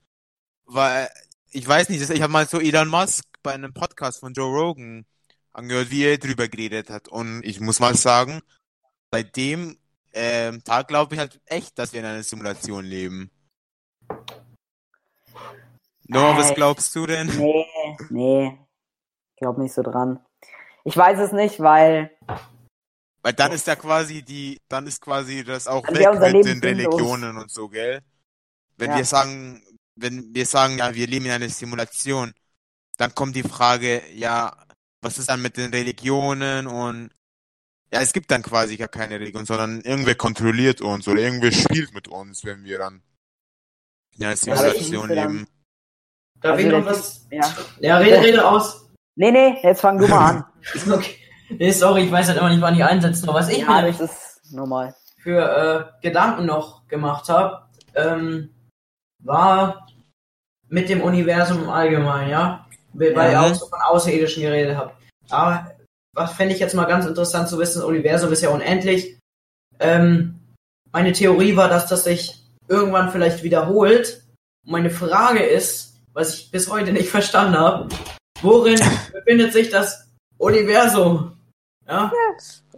Weil, 0.65 1.09
ich 1.51 1.67
weiß 1.67 1.89
nicht, 1.89 2.09
ich 2.09 2.21
habe 2.21 2.33
mal 2.33 2.47
so 2.47 2.59
Elon 2.59 2.87
Musk 2.87 3.25
bei 3.43 3.53
einem 3.53 3.73
Podcast 3.73 4.19
von 4.19 4.33
Joe 4.33 4.51
Rogan 4.51 5.05
angehört, 5.53 5.91
wie 5.91 6.05
er 6.05 6.17
drüber 6.17 6.47
geredet 6.47 6.89
hat. 6.89 7.07
Und 7.07 7.43
ich 7.43 7.59
muss 7.59 7.79
mal 7.79 7.95
sagen, 7.95 8.41
bei 9.11 9.23
dem 9.23 9.77
ähm, 10.13 10.63
Tag 10.63 10.87
glaube 10.87 11.13
ich 11.13 11.19
halt 11.19 11.39
echt, 11.45 11.77
dass 11.77 11.93
wir 11.93 11.99
in 11.99 12.05
einer 12.05 12.23
Simulation 12.23 12.85
leben. 12.85 13.29
Noah, 16.09 16.35
was 16.37 16.53
glaubst 16.55 16.95
du 16.95 17.05
denn? 17.05 17.27
Nee, 17.27 17.65
nee. 18.09 18.57
Ich 19.35 19.41
glaube 19.41 19.61
nicht 19.61 19.73
so 19.73 19.83
dran. 19.83 20.19
Ich 20.83 20.97
weiß 20.97 21.19
es 21.19 21.31
nicht, 21.31 21.59
weil 21.59 22.11
Weil 23.21 23.33
dann 23.33 23.51
ist 23.51 23.67
ja 23.67 23.75
quasi 23.75 24.23
die, 24.23 24.57
dann 24.69 24.87
ist 24.87 25.01
quasi 25.01 25.43
das 25.43 25.67
auch 25.67 25.85
Dann 25.85 25.95
weg 26.21 26.33
mit 26.33 26.45
den. 26.45 26.59
Religionen 26.61 27.37
und 27.37 27.51
so, 27.51 27.69
gell? 27.69 28.01
Wenn 28.77 28.91
Ja. 28.91 28.97
wir 28.97 29.05
sagen, 29.05 29.61
wenn 29.95 30.33
wir 30.33 30.45
sagen, 30.45 30.77
ja, 30.77 30.93
wir 30.95 31.05
leben 31.05 31.25
in 31.25 31.31
einer 31.31 31.49
Simulation, 31.49 32.33
dann 32.97 33.13
kommt 33.13 33.35
die 33.35 33.43
Frage, 33.43 34.01
ja, 34.13 34.55
was 35.01 35.17
ist 35.17 35.29
dann 35.29 35.41
mit 35.41 35.57
den 35.57 35.71
Religionen 35.71 36.65
und 36.67 37.11
ja, 37.91 38.01
es 38.01 38.13
gibt 38.13 38.29
dann 38.31 38.41
quasi 38.43 38.77
gar 38.77 38.87
keine 38.87 39.19
Religion, 39.19 39.45
sondern 39.45 39.81
irgendwer 39.81 40.15
kontrolliert 40.15 40.79
uns 40.81 41.07
oder 41.07 41.21
irgendwer 41.21 41.51
spielt 41.51 41.93
mit 41.93 42.07
uns, 42.07 42.43
wenn 42.45 42.63
wir 42.63 42.77
dann 42.79 43.01
in 44.17 44.25
einer 44.25 44.35
Simulation 44.35 45.09
dann- 45.09 45.33
leben. 45.33 45.47
Darf 46.41 46.55
Also 46.57 46.67
ich 46.67 46.71
noch 46.73 46.85
was? 46.85 47.27
ja. 47.31 47.41
Ja, 47.79 47.97
rede, 47.97 48.21
rede 48.21 48.47
aus. 48.47 48.87
Nee, 49.15 49.31
nee, 49.31 49.57
jetzt 49.61 49.81
fang 49.81 49.97
du 49.97 50.07
mal 50.07 50.29
an. 50.35 50.45
Okay. 50.91 51.15
Nee, 51.49 51.71
sorry, 51.71 52.03
ich 52.03 52.11
weiß 52.11 52.27
halt 52.27 52.37
immer 52.37 52.49
nicht, 52.49 52.61
wann 52.61 52.75
ich 52.75 52.83
einsetze. 52.83 53.25
Noch 53.25 53.33
was 53.33 53.49
ich 53.49 53.59
ja, 53.59 53.81
mir 53.81 53.93
normal. 54.51 54.95
für 55.17 55.91
äh, 56.01 56.01
Gedanken 56.07 56.45
noch 56.45 56.87
gemacht 56.87 57.27
habe, 57.29 57.63
ähm, 57.95 58.53
war 59.23 59.87
mit 60.67 60.89
dem 60.89 61.01
Universum 61.01 61.63
im 61.63 61.69
Allgemeinen, 61.69 62.29
ja? 62.29 62.67
Weil 62.93 63.13
Ja. 63.13 63.31
ihr 63.31 63.41
auch 63.41 63.55
so 63.55 63.65
von 63.67 63.79
Außerirdischen 63.81 64.43
geredet 64.43 64.77
habt. 64.77 64.95
Aber 65.29 65.71
was 66.15 66.33
fände 66.33 66.53
ich 66.53 66.59
jetzt 66.59 66.75
mal 66.75 66.85
ganz 66.85 67.05
interessant 67.05 67.49
zu 67.49 67.57
wissen, 67.57 67.79
das 67.79 67.87
Universum 67.87 68.31
ist 68.31 68.41
ja 68.43 68.49
unendlich. 68.49 69.17
Ähm, 69.79 70.39
meine 70.91 71.13
Theorie 71.13 71.55
war, 71.55 71.69
dass 71.69 71.87
das 71.87 72.03
sich 72.03 72.43
irgendwann 72.67 73.11
vielleicht 73.11 73.41
wiederholt. 73.43 74.23
Meine 74.67 74.89
Frage 74.91 75.39
ist, 75.43 75.98
was 76.19 76.35
ich 76.35 76.51
bis 76.51 76.69
heute 76.69 76.91
nicht 76.91 77.09
verstanden 77.09 77.57
habe, 77.57 77.87
worin 78.41 78.79
befindet 79.13 79.53
sich 79.53 79.69
das 79.69 80.11
Universum? 80.37 81.37
Ja? 81.87 82.11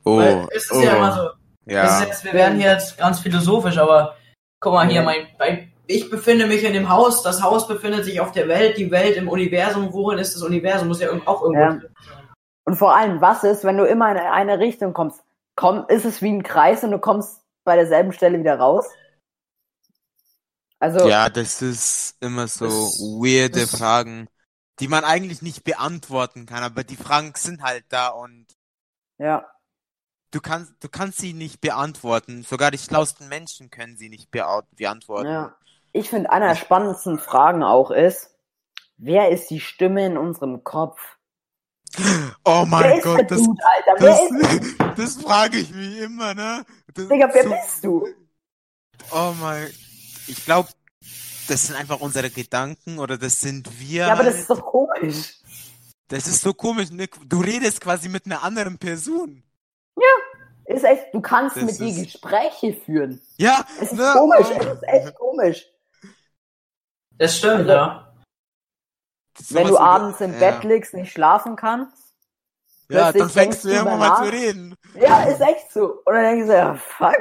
Oh, 0.03 0.17
Weil 0.17 0.47
es 0.51 0.65
ist 0.65 0.73
oh, 0.73 0.81
ja 0.81 0.95
immer 0.95 1.11
so, 1.11 1.29
ja. 1.65 2.03
jetzt, 2.03 2.23
wir 2.23 2.33
werden 2.33 2.59
hier 2.59 2.71
jetzt 2.71 2.97
ganz 2.97 3.19
philosophisch, 3.19 3.77
aber 3.77 4.15
guck 4.59 4.73
mal 4.73 4.87
hier, 4.87 5.01
mein, 5.01 5.27
mein, 5.39 5.71
ich 5.87 6.09
befinde 6.09 6.45
mich 6.45 6.63
in 6.63 6.73
dem 6.73 6.89
Haus, 6.89 7.23
das 7.23 7.41
Haus 7.41 7.67
befindet 7.67 8.05
sich 8.05 8.21
auf 8.21 8.31
der 8.31 8.47
Welt, 8.47 8.77
die 8.77 8.91
Welt 8.91 9.17
im 9.17 9.27
Universum. 9.27 9.91
Worin 9.91 10.19
ist 10.19 10.35
das 10.35 10.43
Universum? 10.43 10.87
Muss 10.87 11.01
ja 11.01 11.09
auch 11.25 11.41
irgendwo. 11.41 11.59
Ja. 11.61 11.81
Und 12.65 12.75
vor 12.75 12.95
allem, 12.95 13.19
was 13.21 13.43
ist, 13.43 13.63
wenn 13.63 13.77
du 13.77 13.85
immer 13.85 14.11
in 14.11 14.17
eine 14.17 14.59
Richtung 14.59 14.93
kommst? 14.93 15.21
Komm, 15.55 15.85
ist 15.89 16.05
es 16.05 16.21
wie 16.21 16.31
ein 16.31 16.43
Kreis 16.43 16.83
und 16.83 16.91
du 16.91 16.99
kommst 16.99 17.41
bei 17.65 17.75
derselben 17.75 18.13
Stelle 18.13 18.39
wieder 18.39 18.57
raus? 18.57 18.87
Also, 20.81 21.07
Ja, 21.07 21.29
das 21.29 21.61
ist 21.61 22.15
immer 22.21 22.47
so 22.47 22.65
Das- 22.65 22.99
weirde 22.99 23.61
das- 23.61 23.77
Fragen, 23.77 24.27
die 24.79 24.87
man 24.87 25.03
eigentlich 25.03 25.41
nicht 25.43 25.63
beantworten 25.63 26.45
kann, 26.47 26.63
aber 26.63 26.83
die 26.83 26.95
Fragen 26.95 27.33
sind 27.37 27.61
halt 27.61 27.85
da 27.89 28.07
und 28.09 28.47
ja. 29.19 29.45
du 30.31 30.41
kannst, 30.41 30.73
du 30.83 30.89
kannst 30.89 31.19
sie 31.19 31.33
nicht 31.33 31.61
beantworten. 31.61 32.41
Sogar 32.43 32.71
die 32.71 32.79
schlauesten 32.79 33.27
Menschen 33.29 33.69
können 33.69 33.95
sie 33.95 34.09
nicht 34.09 34.31
bea 34.31 34.63
beantworten. 34.71 35.27
ja. 35.29 35.55
Ich 35.93 36.09
finde, 36.09 36.31
einer 36.31 36.47
der 36.47 36.55
spannendsten 36.55 37.19
Fragen 37.19 37.63
auch 37.63 37.91
ist, 37.91 38.33
wer 38.97 39.29
ist 39.29 39.49
die 39.49 39.59
Stimme 39.59 40.05
in 40.05 40.17
unserem 40.17 40.63
Kopf? 40.63 40.99
Oh 42.45 42.63
mein 42.65 43.01
Gott, 43.01 43.29
das, 43.29 43.41
Dude, 43.43 43.61
ist 43.99 44.77
das, 44.79 44.95
das 44.95 45.15
frage 45.21 45.57
ich 45.57 45.69
mich 45.73 45.97
immer, 45.97 46.33
ne? 46.33 46.65
Das, 46.93 47.09
Digga, 47.09 47.29
wer 47.33 47.43
so- 47.43 47.49
bist 47.49 47.83
du? 47.83 48.07
Oh 49.11 49.33
mein, 49.41 49.69
ich 50.31 50.45
glaube, 50.45 50.69
das 51.47 51.67
sind 51.67 51.75
einfach 51.75 51.99
unsere 51.99 52.29
Gedanken 52.29 52.99
oder 52.99 53.17
das 53.17 53.39
sind 53.41 53.67
wir. 53.79 54.07
Ja, 54.07 54.13
aber 54.13 54.23
das 54.23 54.35
ist 54.39 54.49
doch 54.49 54.61
komisch. 54.65 55.39
das 56.07 56.27
ist 56.27 56.41
so 56.41 56.53
komisch, 56.53 56.89
Nick. 56.91 57.17
Du 57.27 57.41
redest 57.41 57.81
quasi 57.81 58.07
mit 58.09 58.25
einer 58.25 58.41
anderen 58.43 58.77
Person. 58.77 59.43
Ist 60.65 60.85
echt, 60.85 61.13
du 61.13 61.19
kannst 61.19 61.57
Das 61.57 61.63
mit 61.63 61.79
dir 61.79 61.87
ist- 61.89 62.13
Gespräche 62.13 62.73
führen. 62.85 63.21
Ja, 63.35 63.65
Es 63.81 63.91
ist 63.91 63.93
ne? 63.93 64.13
komisch, 64.15 64.47
es 64.57 64.65
ist 64.65 64.83
echt 64.83 65.15
komisch. 65.15 65.65
Das 67.17 67.37
stimmt, 67.37 67.69
Also- 67.69 67.71
ja. 67.71 68.13
Wenn 69.49 69.67
du 69.67 69.77
abends 69.77 70.21
im 70.21 70.33
ja. 70.33 70.39
Bett 70.39 70.63
liegst, 70.63 70.93
nicht 70.93 71.11
schlafen 71.11 71.55
kannst. 71.57 71.97
Ja, 72.89 73.11
dann 73.11 73.29
fängst 73.29 73.35
du 73.35 73.39
denkst 73.39 73.61
du 73.63 73.69
irgendwann 73.69 73.99
mal 73.99 74.23
zu 74.23 74.31
reden. 74.31 74.75
Ja, 74.95 75.23
ist 75.23 75.41
echt 75.41 75.71
so. 75.73 76.01
Und 76.05 76.13
dann 76.13 76.23
denkst 76.23 76.47
du, 76.47 76.53
ja, 76.53 76.75
fuck. 76.75 77.17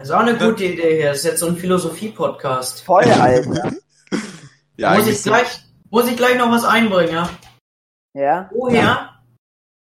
Das 0.00 0.08
ist 0.08 0.14
auch 0.14 0.20
eine 0.20 0.38
gute 0.38 0.64
Idee 0.64 0.96
hier. 0.96 1.08
Das 1.10 1.18
ist 1.18 1.24
jetzt 1.24 1.40
so 1.40 1.46
ein 1.46 1.56
Philosophie-Podcast. 1.58 2.82
voll, 2.84 3.04
Alter. 3.04 3.72
Ja, 4.78 4.94
muss 4.94 5.06
ich 5.06 5.22
gleich, 5.22 5.46
muss 5.90 6.08
ich 6.08 6.16
gleich 6.16 6.38
noch 6.38 6.50
was 6.50 6.64
einbringen, 6.64 7.12
ja? 7.12 7.28
Ja? 8.14 8.48
Woher? 8.50 9.10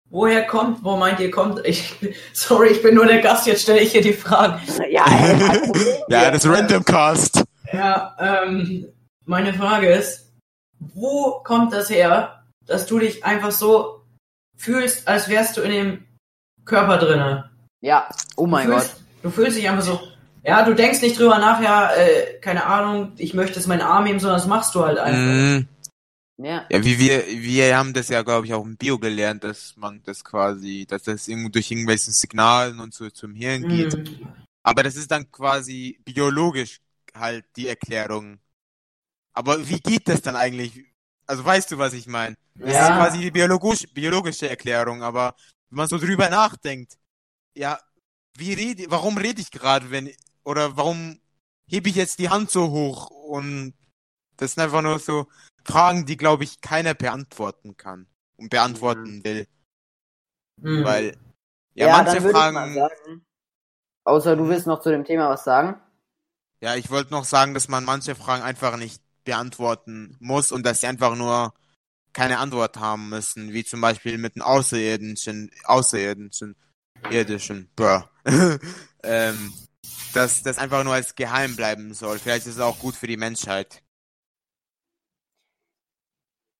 Woher 0.09 0.47
kommt, 0.47 0.83
wo 0.83 0.97
meint 0.97 1.19
ihr 1.19 1.29
kommt? 1.29 1.63
Ich, 1.67 1.93
sorry, 2.33 2.69
ich 2.69 2.81
bin 2.81 2.95
nur 2.95 3.05
der 3.05 3.21
Gast, 3.21 3.45
jetzt 3.45 3.61
stelle 3.61 3.79
ich 3.79 3.91
hier 3.91 4.01
die 4.01 4.13
Fragen. 4.13 4.59
Ja. 4.89 5.05
Ja, 6.09 6.31
das 6.31 6.47
Random 6.47 6.83
Cast. 6.83 7.43
Ja, 7.71 8.15
ähm, 8.19 8.87
meine 9.25 9.53
Frage 9.53 9.91
ist, 9.91 10.33
wo 10.79 11.41
kommt 11.43 11.73
das 11.73 11.91
her, 11.91 12.43
dass 12.65 12.87
du 12.87 12.97
dich 12.97 13.23
einfach 13.23 13.51
so 13.51 14.01
fühlst, 14.57 15.07
als 15.07 15.29
wärst 15.29 15.57
du 15.57 15.61
in 15.61 15.71
dem 15.71 16.03
Körper 16.65 16.97
drinne? 16.97 17.51
Ja, 17.81 18.09
oh 18.35 18.47
mein 18.47 18.65
du 18.65 18.73
Gott. 18.73 18.81
fühlst, 18.81 19.03
Du 19.23 19.31
fühlst 19.31 19.57
dich 19.57 19.67
einfach 19.67 19.83
so, 19.83 19.99
ja, 20.47 20.63
du 20.63 20.73
denkst 20.73 21.01
nicht 21.01 21.19
drüber 21.19 21.39
nach, 21.39 21.61
ja, 21.61 21.93
äh, 21.93 22.39
keine 22.39 22.65
Ahnung, 22.65 23.11
ich 23.17 23.33
möchte 23.33 23.57
jetzt 23.57 23.67
meinen 23.67 23.81
Arm 23.81 24.05
heben, 24.05 24.19
sondern 24.19 24.39
das 24.39 24.47
machst 24.47 24.73
du 24.75 24.85
halt 24.85 24.97
einfach. 24.97 25.19
Mhm. 25.19 25.67
Ja. 26.37 26.65
Ja, 26.69 26.85
wie 26.85 26.99
wir, 26.99 27.25
wir 27.27 27.77
haben 27.77 27.93
das 27.93 28.07
ja, 28.07 28.21
glaube 28.21 28.45
ich, 28.45 28.53
auch 28.53 28.63
im 28.63 28.77
Bio 28.77 28.97
gelernt, 28.97 29.43
dass 29.43 29.75
man 29.75 30.01
das 30.03 30.23
quasi, 30.23 30.85
dass 30.87 31.03
das 31.03 31.27
irgendwo 31.27 31.49
durch 31.49 31.69
irgendwelche 31.69 32.11
Signalen 32.11 32.79
und 32.79 32.93
so 32.93 33.09
zum 33.09 33.35
Hirn 33.35 33.67
geht. 33.67 33.93
Mhm. 33.93 34.27
Aber 34.63 34.83
das 34.83 34.95
ist 34.95 35.11
dann 35.11 35.29
quasi 35.31 35.99
biologisch 36.05 36.79
halt 37.13 37.45
die 37.57 37.67
Erklärung. 37.67 38.39
Aber 39.33 39.67
wie 39.67 39.79
geht 39.79 40.07
das 40.07 40.21
dann 40.21 40.35
eigentlich? 40.35 40.85
Also 41.25 41.43
weißt 41.43 41.71
du, 41.71 41.77
was 41.77 41.93
ich 41.93 42.07
meine? 42.07 42.37
Das 42.55 42.69
ist 42.69 42.75
Ja. 42.75 42.95
quasi 42.95 43.19
die 43.19 43.31
biologisch, 43.31 43.85
biologische 43.93 44.49
Erklärung, 44.49 45.03
aber 45.03 45.35
wenn 45.69 45.77
man 45.77 45.87
so 45.87 45.97
drüber 45.97 46.29
nachdenkt, 46.29 46.93
ja, 47.53 47.79
wie 48.37 48.53
rede, 48.53 48.85
warum 48.89 49.17
rede 49.17 49.41
ich 49.41 49.51
gerade, 49.51 49.89
wenn, 49.91 50.09
oder 50.47 50.77
warum 50.77 51.19
hebe 51.69 51.89
ich 51.89 51.95
jetzt 51.95 52.19
die 52.19 52.29
Hand 52.29 52.49
so 52.49 52.71
hoch? 52.71 53.09
Und 53.09 53.73
das 54.37 54.53
sind 54.53 54.63
einfach 54.63 54.81
nur 54.81 54.97
so 54.97 55.27
Fragen, 55.65 56.05
die, 56.05 56.15
glaube 56.15 56.45
ich, 56.45 56.61
keiner 56.61 56.93
beantworten 56.93 57.75
kann 57.75 58.07
und 58.37 58.49
beantworten 58.49 59.25
will. 59.25 59.45
Mhm. 60.61 60.85
Weil, 60.85 61.17
ja, 61.73 61.87
Ja, 61.87 61.97
manche 61.97 62.15
dann 62.15 62.23
würde 62.23 62.29
ich 62.29 62.33
mal 62.33 62.53
Fragen, 62.53 62.73
sagen. 62.75 63.25
Außer 64.05 64.35
du 64.37 64.47
willst 64.47 64.67
noch 64.67 64.79
zu 64.79 64.89
dem 64.89 65.03
Thema 65.03 65.29
was 65.29 65.43
sagen. 65.43 65.81
Ja, 66.61 66.75
ich 66.75 66.89
wollte 66.89 67.11
noch 67.11 67.25
sagen, 67.25 67.53
dass 67.53 67.67
man 67.67 67.83
manche 67.83 68.15
Fragen 68.15 68.41
einfach 68.41 68.77
nicht 68.77 69.03
beantworten 69.25 70.15
muss 70.21 70.53
und 70.53 70.65
dass 70.65 70.79
sie 70.79 70.87
einfach 70.87 71.17
nur 71.17 71.53
keine 72.13 72.39
Antwort 72.39 72.77
haben 72.77 73.09
müssen, 73.09 73.51
wie 73.51 73.65
zum 73.65 73.81
Beispiel 73.81 74.17
mit 74.17 74.35
den 74.35 74.41
Außerirdischen, 74.43 75.51
Außerirdischen, 75.65 76.55
irdischen, 77.11 77.69
bruh. 77.75 78.01
ähm, 79.03 79.53
dass 80.17 80.41
das 80.41 80.57
einfach 80.57 80.83
nur 80.83 80.93
als 80.93 81.15
geheim 81.15 81.55
bleiben 81.55 81.93
soll. 81.93 82.17
Vielleicht 82.17 82.47
ist 82.47 82.55
es 82.55 82.59
auch 82.59 82.79
gut 82.79 82.95
für 82.95 83.07
die 83.07 83.17
Menschheit. 83.17 83.83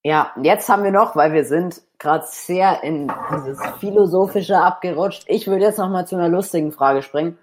Ja, 0.03 0.33
jetzt 0.41 0.69
haben 0.69 0.83
wir 0.83 0.91
noch, 0.91 1.15
weil 1.15 1.33
wir 1.33 1.43
sind 1.43 1.81
gerade 1.97 2.25
sehr 2.29 2.83
in 2.83 3.11
dieses 3.31 3.59
Philosophische 3.79 4.57
abgerutscht. 4.59 5.25
Ich 5.27 5.47
würde 5.47 5.65
jetzt 5.65 5.79
noch 5.79 5.89
mal 5.89 6.05
zu 6.07 6.15
einer 6.15 6.29
lustigen 6.29 6.71
Frage 6.71 7.01
springen. 7.01 7.37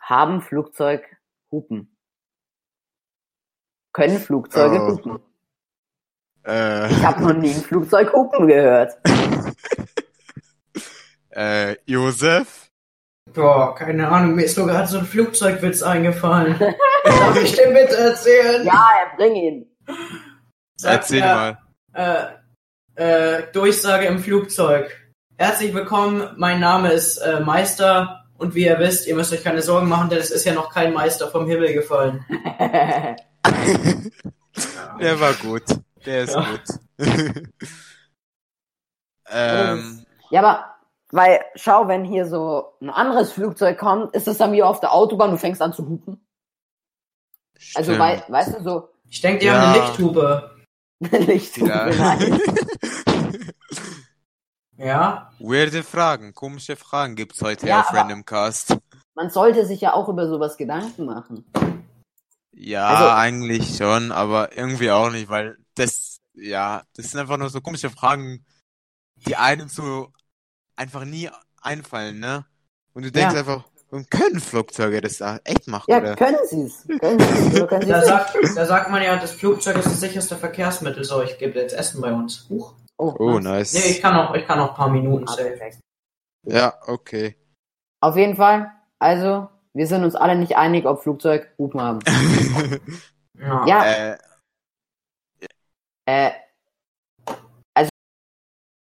Haben 0.00 0.42
Flugzeug 0.42 1.04
Hupen? 1.50 1.96
Können 3.92 4.18
Flugzeuge 4.18 4.82
Oh. 4.82 4.90
hupen? 4.92 5.20
Äh, 6.44 6.90
Ich 6.90 7.04
habe 7.04 7.22
noch 7.22 7.32
nie 7.34 7.54
ein 7.54 7.62
Flugzeug 7.62 8.12
hupen 8.12 8.48
gehört. 8.48 8.98
äh, 11.30 11.76
Josef? 11.86 12.69
Boah, 13.34 13.74
keine 13.74 14.08
Ahnung, 14.08 14.34
mir 14.34 14.44
ist 14.44 14.56
nur 14.58 14.66
gerade 14.66 14.88
so 14.88 14.98
ein 14.98 15.06
Flugzeugwitz 15.06 15.82
eingefallen. 15.82 16.58
Darf 17.04 17.42
ich 17.42 17.54
den 17.54 17.72
bitte 17.74 17.96
erzählen? 17.96 18.66
Ja, 18.66 18.86
bring 19.16 19.34
ihn. 19.34 19.66
Sagt 20.76 20.94
Erzähl 20.96 21.22
er, 21.22 21.58
mal. 21.94 22.38
Äh, 22.96 23.38
äh, 23.38 23.42
Durchsage 23.52 24.06
im 24.06 24.18
Flugzeug. 24.18 24.96
Herzlich 25.38 25.72
willkommen, 25.74 26.28
mein 26.36 26.60
Name 26.60 26.92
ist 26.92 27.18
äh, 27.18 27.40
Meister 27.40 28.24
und 28.36 28.54
wie 28.54 28.64
ihr 28.66 28.78
wisst, 28.78 29.06
ihr 29.06 29.14
müsst 29.14 29.32
euch 29.32 29.44
keine 29.44 29.62
Sorgen 29.62 29.88
machen, 29.88 30.10
denn 30.10 30.18
es 30.18 30.30
ist 30.30 30.44
ja 30.44 30.52
noch 30.52 30.72
kein 30.72 30.92
Meister 30.92 31.28
vom 31.28 31.46
Himmel 31.46 31.72
gefallen. 31.72 32.24
Der 35.00 35.18
war 35.20 35.32
gut. 35.34 35.62
Der 36.04 36.24
ist 36.24 36.34
Ja. 36.34 36.40
gut. 36.50 36.60
ähm, 39.30 40.04
ja, 40.30 40.40
aber, 40.40 40.74
weil, 41.12 41.40
schau, 41.56 41.88
wenn 41.88 42.04
hier 42.04 42.26
so 42.26 42.74
ein 42.80 42.90
anderes 42.90 43.32
Flugzeug 43.32 43.78
kommt, 43.78 44.14
ist 44.14 44.28
es 44.28 44.38
dann 44.38 44.52
wie 44.52 44.62
auf 44.62 44.80
der 44.80 44.92
Autobahn, 44.92 45.30
du 45.30 45.38
fängst 45.38 45.60
an 45.62 45.72
zu 45.72 45.86
hupen. 45.88 46.24
Also, 47.74 47.92
stimmt. 47.92 47.98
wei 47.98 48.22
weißt 48.28 48.58
du, 48.58 48.62
so 48.62 48.88
Ich 49.08 49.20
denke, 49.20 49.40
die 49.40 49.46
Ja. 49.46 49.60
haben 49.60 49.72
eine 49.74 49.86
Lichthupe. 49.86 50.56
Lichthupe, 51.00 51.68
Ja. 51.70 51.86
nein. 51.86 52.40
Ja? 54.76 55.30
Weirde 55.38 55.82
Fragen, 55.82 56.34
komische 56.34 56.74
Fragen 56.76 57.14
gibt's 57.14 57.42
heute 57.42 57.66
Ja, 57.66 57.80
auf 57.80 57.90
aber- 57.90 57.98
Random 57.98 58.24
Cast. 58.24 58.76
Man 59.14 59.28
sollte 59.28 59.66
sich 59.66 59.82
ja 59.82 59.92
auch 59.92 60.08
über 60.08 60.26
sowas 60.26 60.56
Gedanken 60.56 61.04
machen. 61.04 61.44
Ja, 62.52 62.86
Also- 62.86 63.10
eigentlich 63.10 63.76
schon, 63.76 64.10
aber 64.12 64.56
irgendwie 64.56 64.90
auch 64.90 65.10
nicht, 65.10 65.28
weil 65.28 65.58
das, 65.74 66.20
ja, 66.34 66.82
das 66.94 67.10
sind 67.10 67.20
einfach 67.20 67.36
nur 67.36 67.50
so 67.50 67.60
komische 67.60 67.90
Fragen, 67.90 68.46
die 69.16 69.36
einem 69.36 69.68
so 69.68 70.12
einfach 70.80 71.04
nie 71.04 71.28
einfallen, 71.60 72.18
ne? 72.18 72.44
Und 72.94 73.04
du 73.04 73.12
denkst 73.12 73.34
Ja. 73.34 73.40
einfach, 73.40 73.64
und 73.90 74.10
können 74.10 74.40
Flugzeuge 74.40 75.00
das 75.00 75.18
da 75.18 75.38
echt 75.44 75.66
machen, 75.68 75.90
Ja, 75.90 75.98
oder? 75.98 76.16
können 76.16 76.38
sie 76.46 76.62
es. 76.62 76.86
Da 76.88 78.00
sie's 78.00 78.06
sagt, 78.06 78.36
da 78.56 78.64
sagt 78.66 78.90
man 78.90 79.02
ja, 79.02 79.16
das 79.16 79.32
Flugzeug 79.32 79.76
ist 79.76 79.86
das 79.86 80.00
sicherste 80.00 80.36
Verkehrsmittel. 80.36 81.04
So, 81.04 81.22
ich 81.22 81.38
gebe 81.38 81.58
jetzt 81.58 81.72
Essen 81.74 82.00
bei 82.00 82.12
uns. 82.12 82.46
Huch. 82.48 82.74
Oh, 82.96 83.14
Oh, 83.18 83.38
nice. 83.38 83.72
nice. 83.72 83.84
Nee, 83.84 83.90
ich 83.90 84.00
kann 84.02 84.14
noch, 84.14 84.34
ich 84.34 84.46
kann 84.46 84.58
noch 84.58 84.70
ein 84.70 84.76
paar 84.76 84.88
Minuten 84.90 85.26
Ah, 85.28 85.32
safe. 85.32 85.58
Ja, 86.46 86.74
okay. 86.86 87.36
Auf 88.00 88.16
jeden 88.16 88.36
Fall, 88.36 88.72
also, 88.98 89.48
wir 89.74 89.86
sind 89.86 90.04
uns 90.04 90.14
alle 90.14 90.36
nicht 90.36 90.56
einig, 90.56 90.86
ob 90.86 91.02
Flugzeug 91.02 91.52
Hupen 91.58 91.80
haben. 91.80 91.98
Ja. 93.38 93.66
Ja, 93.66 93.84
äh, 93.84 94.18
äh, 96.06 96.30
also, 97.74 97.90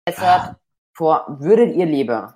jetzt 0.09 0.21
hat, 0.21 0.57
vor, 0.99 1.25
würdet 1.39 1.77
ihr 1.77 1.87
lieber 1.87 2.35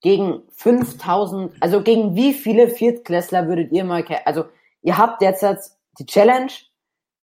gegen 0.00 0.42
5000, 0.56 1.52
also 1.60 1.82
gegen 1.82 2.14
wie 2.14 2.32
viele 2.32 2.68
Viertklässler 2.68 3.48
würdet 3.48 3.72
ihr 3.72 3.84
mal, 3.84 4.02
kä- 4.02 4.22
also, 4.24 4.44
ihr 4.82 4.96
habt 4.96 5.20
jetzt, 5.22 5.76
die 5.98 6.06
Challenge, 6.06 6.52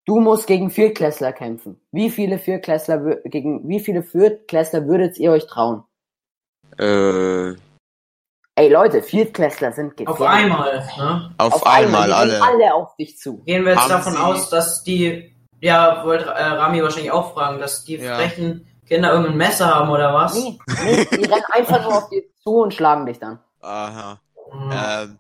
du 0.07 0.19
musst 0.21 0.47
gegen 0.47 0.71
Viertklässler 0.71 1.33
kämpfen. 1.33 1.79
Wie 1.93 2.09
viele 2.11 2.39
Viertklässler, 2.39 3.17
gegen 3.25 3.69
wie 3.69 3.81
viele 3.81 4.03
Viertklässler 4.03 4.87
würdet 4.87 5.19
ihr 5.19 5.31
euch 5.33 5.47
trauen? 5.47 5.85
äh, 6.79 7.55
Ey 8.57 8.69
Leute, 8.69 9.03
Viertklässler 9.03 9.73
sind 9.73 9.97
gefährlich. 9.97 10.21
Auf 10.21 10.27
einmal, 10.27 10.85
ne? 10.99 11.35
auf, 11.39 11.67
einmal, 11.67 12.09
die 12.09 12.15
alle. 12.15 12.43
alle 12.43 12.75
auf 12.75 12.95
dich 12.97 13.17
zu. 13.19 13.39
Gehen 13.45 13.65
wir 13.65 13.73
jetzt 13.73 13.83
Haben 13.83 13.91
davon 13.91 14.13
Sie- 14.13 14.19
aus, 14.19 14.51
dass 14.51 14.83
die, 14.85 15.35
ja, 15.61 16.05
wollte 16.05 16.27
äh, 16.27 16.43
Rami 16.45 16.83
wahrscheinlich 16.83 17.11
auch 17.13 17.33
fragen, 17.35 17.59
dass 17.59 17.85
die 17.85 17.97
Ja. 17.97 18.17
frechen 18.17 18.67
Kinder 18.91 19.13
irgendein 19.13 19.37
Messer 19.37 19.73
haben 19.73 19.89
oder 19.89 20.13
was? 20.13 20.35
Nee, 20.35 20.59
nee, 20.83 21.05
die 21.05 21.25
rennen 21.25 21.45
einfach 21.53 21.83
nur 21.83 21.97
auf 21.97 22.09
dich 22.11 22.25
zu 22.43 22.57
und 22.57 22.75
schlagen 22.75 23.07
dich 23.07 23.19
dann. 23.21 23.39
Aha. 23.61 24.21
Hm. 24.51 24.71
Ähm, 24.73 25.19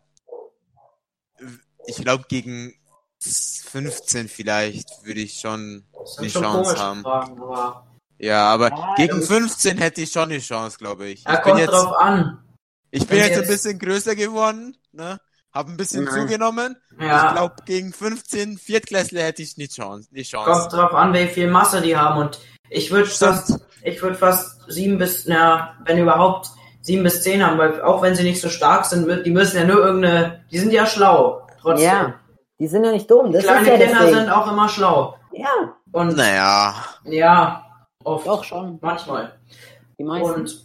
ich 1.86 1.96
glaube, 1.96 2.24
gegen 2.28 2.74
15 3.22 4.28
vielleicht 4.28 5.04
würde 5.04 5.20
ich 5.20 5.38
schon 5.40 5.84
die 6.20 6.28
Chance 6.28 6.78
haben. 6.78 7.02
Fragen, 7.02 7.40
aber 7.40 7.86
Ja, 8.18 8.52
aber 8.52 8.70
Ja, 8.70 8.94
gegen 8.96 9.18
das- 9.20 9.28
15 9.28 9.78
hätte 9.78 10.02
ich 10.02 10.10
schon 10.12 10.28
die 10.30 10.40
Chance, 10.40 10.76
glaube 10.78 11.06
ich. 11.08 11.24
er 11.26 11.34
Ich 11.34 11.40
bin 11.40 11.44
kommt 11.52 11.60
jetzt, 11.60 11.70
drauf 11.72 11.92
an. 11.96 12.44
ich 12.90 13.06
bin 13.06 13.10
wenn 13.18 13.18
jetzt 13.26 13.32
ein 13.34 13.38
jetzt- 13.42 13.48
bisschen 13.50 13.78
größer 13.78 14.14
geworden, 14.16 14.76
ne? 14.92 15.18
Hab 15.52 15.66
ein 15.68 15.76
bisschen 15.76 16.04
Nein. 16.04 16.14
zugenommen. 16.14 16.76
Ich 16.98 17.06
Ja, 17.06 17.32
glaube, 17.32 17.56
gegen 17.66 17.92
15 17.92 18.56
Viertklässler 18.58 19.22
hätte 19.22 19.42
ich 19.42 19.56
nicht 19.56 19.72
Chance. 19.74 20.08
Die 20.12 20.22
kommt 20.22 20.46
Chance. 20.46 20.68
drauf 20.68 20.94
an, 20.94 21.12
wie 21.12 21.26
viel 21.26 21.50
Masse 21.50 21.80
die 21.80 21.96
haben 21.96 22.20
und 22.20 22.38
ich 22.68 22.90
würde 22.92 23.08
fast, 23.10 23.58
ich 23.82 24.00
würde 24.00 24.16
fast 24.16 24.60
sieben 24.68 24.98
bis, 24.98 25.26
na, 25.26 25.74
wenn 25.84 25.98
überhaupt 25.98 26.50
sieben 26.82 27.02
bis 27.02 27.22
zehn 27.22 27.44
haben, 27.44 27.58
weil 27.58 27.82
auch 27.82 28.00
wenn 28.00 28.14
sie 28.14 28.22
nicht 28.22 28.40
so 28.40 28.48
stark 28.48 28.84
sind, 28.86 29.26
die 29.26 29.30
müssen 29.30 29.56
ja 29.56 29.64
nur 29.64 29.84
irgendeine, 29.84 30.44
die 30.52 30.58
sind 30.58 30.72
ja 30.72 30.86
schlau, 30.86 31.46
trotzdem. 31.60 31.84
Ja, 31.88 32.14
die 32.60 32.68
sind 32.68 32.84
ja 32.84 32.92
nicht 32.92 33.10
dumm. 33.10 33.32
Das 33.32 33.42
Kleine 33.42 33.60
ist 33.62 33.66
ja 33.80 33.86
Kinder 33.86 34.04
Ding. 34.06 34.14
sind 34.14 34.30
auch 34.30 34.50
immer 34.52 34.68
schlau. 34.68 35.16
Ja, 35.32 35.74
Und 35.92 36.16
Naja. 36.16 36.74
ja, 37.04 37.64
oft, 38.04 38.26
doch 38.26 38.44
schon. 38.44 38.78
manchmal. 38.80 39.38
Die 39.98 40.04
meisten. 40.04 40.32
Und 40.32 40.64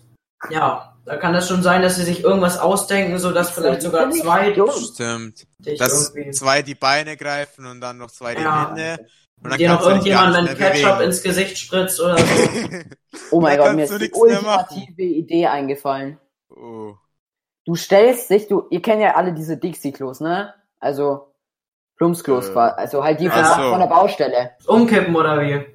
ja, 0.51 0.94
da 1.05 1.17
kann 1.17 1.33
das 1.33 1.47
schon 1.47 1.61
sein, 1.63 1.81
dass 1.81 1.95
sie 1.97 2.03
sich 2.03 2.23
irgendwas 2.23 2.57
ausdenken, 2.57 3.17
so 3.19 3.31
dass 3.31 3.51
vielleicht 3.51 3.81
sogar 3.81 4.09
zwei. 4.11 4.53
Stimmt. 4.93 5.45
dich 5.59 5.79
Dass 5.79 6.13
irgendwie. 6.15 6.31
zwei 6.31 6.61
die 6.61 6.75
Beine 6.75 7.15
greifen 7.17 7.65
und 7.65 7.79
dann 7.81 7.97
noch 7.97 8.11
zwei 8.11 8.35
die 8.35 8.41
Ja. 8.41 8.69
Hände. 8.69 9.05
Und 9.43 9.49
dann 9.51 9.59
Dir 9.59 9.69
noch 9.69 9.85
irgendjemand 9.85 10.43
mit 10.49 10.57
Ketchup 10.57 10.93
bewegen. 10.93 11.01
ins 11.11 11.21
Gesicht 11.21 11.57
spritzt 11.57 11.99
oder 12.01 12.17
so. 12.17 12.23
oh 13.31 13.41
mein 13.41 13.57
Gott, 13.57 13.75
mir 13.75 13.83
ist 13.83 13.99
die 14.01 14.11
ultimative 14.11 15.01
Idee 15.03 15.47
eingefallen. 15.47 16.19
Oh. 16.49 16.93
Du 17.65 17.75
stellst 17.75 18.29
dich, 18.29 18.47
du, 18.47 18.63
ihr 18.69 18.81
kennt 18.81 19.01
ja 19.01 19.15
alle 19.15 19.33
diese 19.33 19.57
Dixie-Klos, 19.57 20.21
ne? 20.21 20.53
Also 20.79 21.33
Plumpsklos, 21.97 22.49
Äh. 22.49 22.51
quasi. 22.53 22.75
also 22.77 23.03
halt 23.03 23.19
die 23.19 23.29
von, 23.29 23.43
so. 23.45 23.51
von 23.53 23.79
der 23.79 23.87
Baustelle. 23.87 24.51
Umkippen 24.67 25.15
oder 25.15 25.41
wie? 25.41 25.65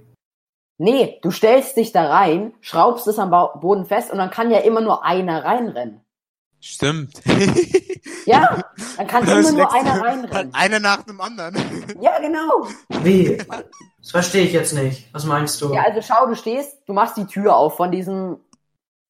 Nee, 0.83 1.19
du 1.21 1.31
stellst 1.31 1.77
dich 1.77 1.93
da 1.93 2.09
rein, 2.09 2.55
schraubst 2.62 3.07
es 3.07 3.19
am 3.19 3.29
Boden 3.61 3.85
fest 3.85 4.11
und 4.11 4.16
dann 4.16 4.31
kann 4.31 4.51
ja 4.51 4.61
immer 4.61 4.81
nur 4.81 5.05
einer 5.05 5.45
reinrennen. 5.45 6.01
Stimmt. 6.59 7.21
Ja, 8.25 8.64
dann 8.97 9.07
kann 9.07 9.27
Das 9.27 9.51
immer 9.51 9.59
nur 9.59 9.75
einer 9.75 10.01
reinrennen. 10.01 10.55
Einer 10.55 10.81
nach 10.81 11.03
dem 11.03 11.21
anderen. 11.21 11.55
Ja, 12.01 12.19
genau. 12.19 12.66
Wie? 13.03 13.37
Das 13.99 14.11
verstehe 14.11 14.45
ich 14.45 14.55
jetzt 14.55 14.73
nicht. 14.73 15.12
Was 15.12 15.27
meinst 15.27 15.61
du? 15.61 15.75
Ja, 15.75 15.83
also 15.83 16.01
schau, 16.01 16.27
du 16.27 16.35
stehst, 16.35 16.79
du 16.87 16.95
machst 16.95 17.19
die 17.19 17.27
Tür 17.27 17.57
auf 17.57 17.77
von 17.77 17.93
diesem 17.93 18.38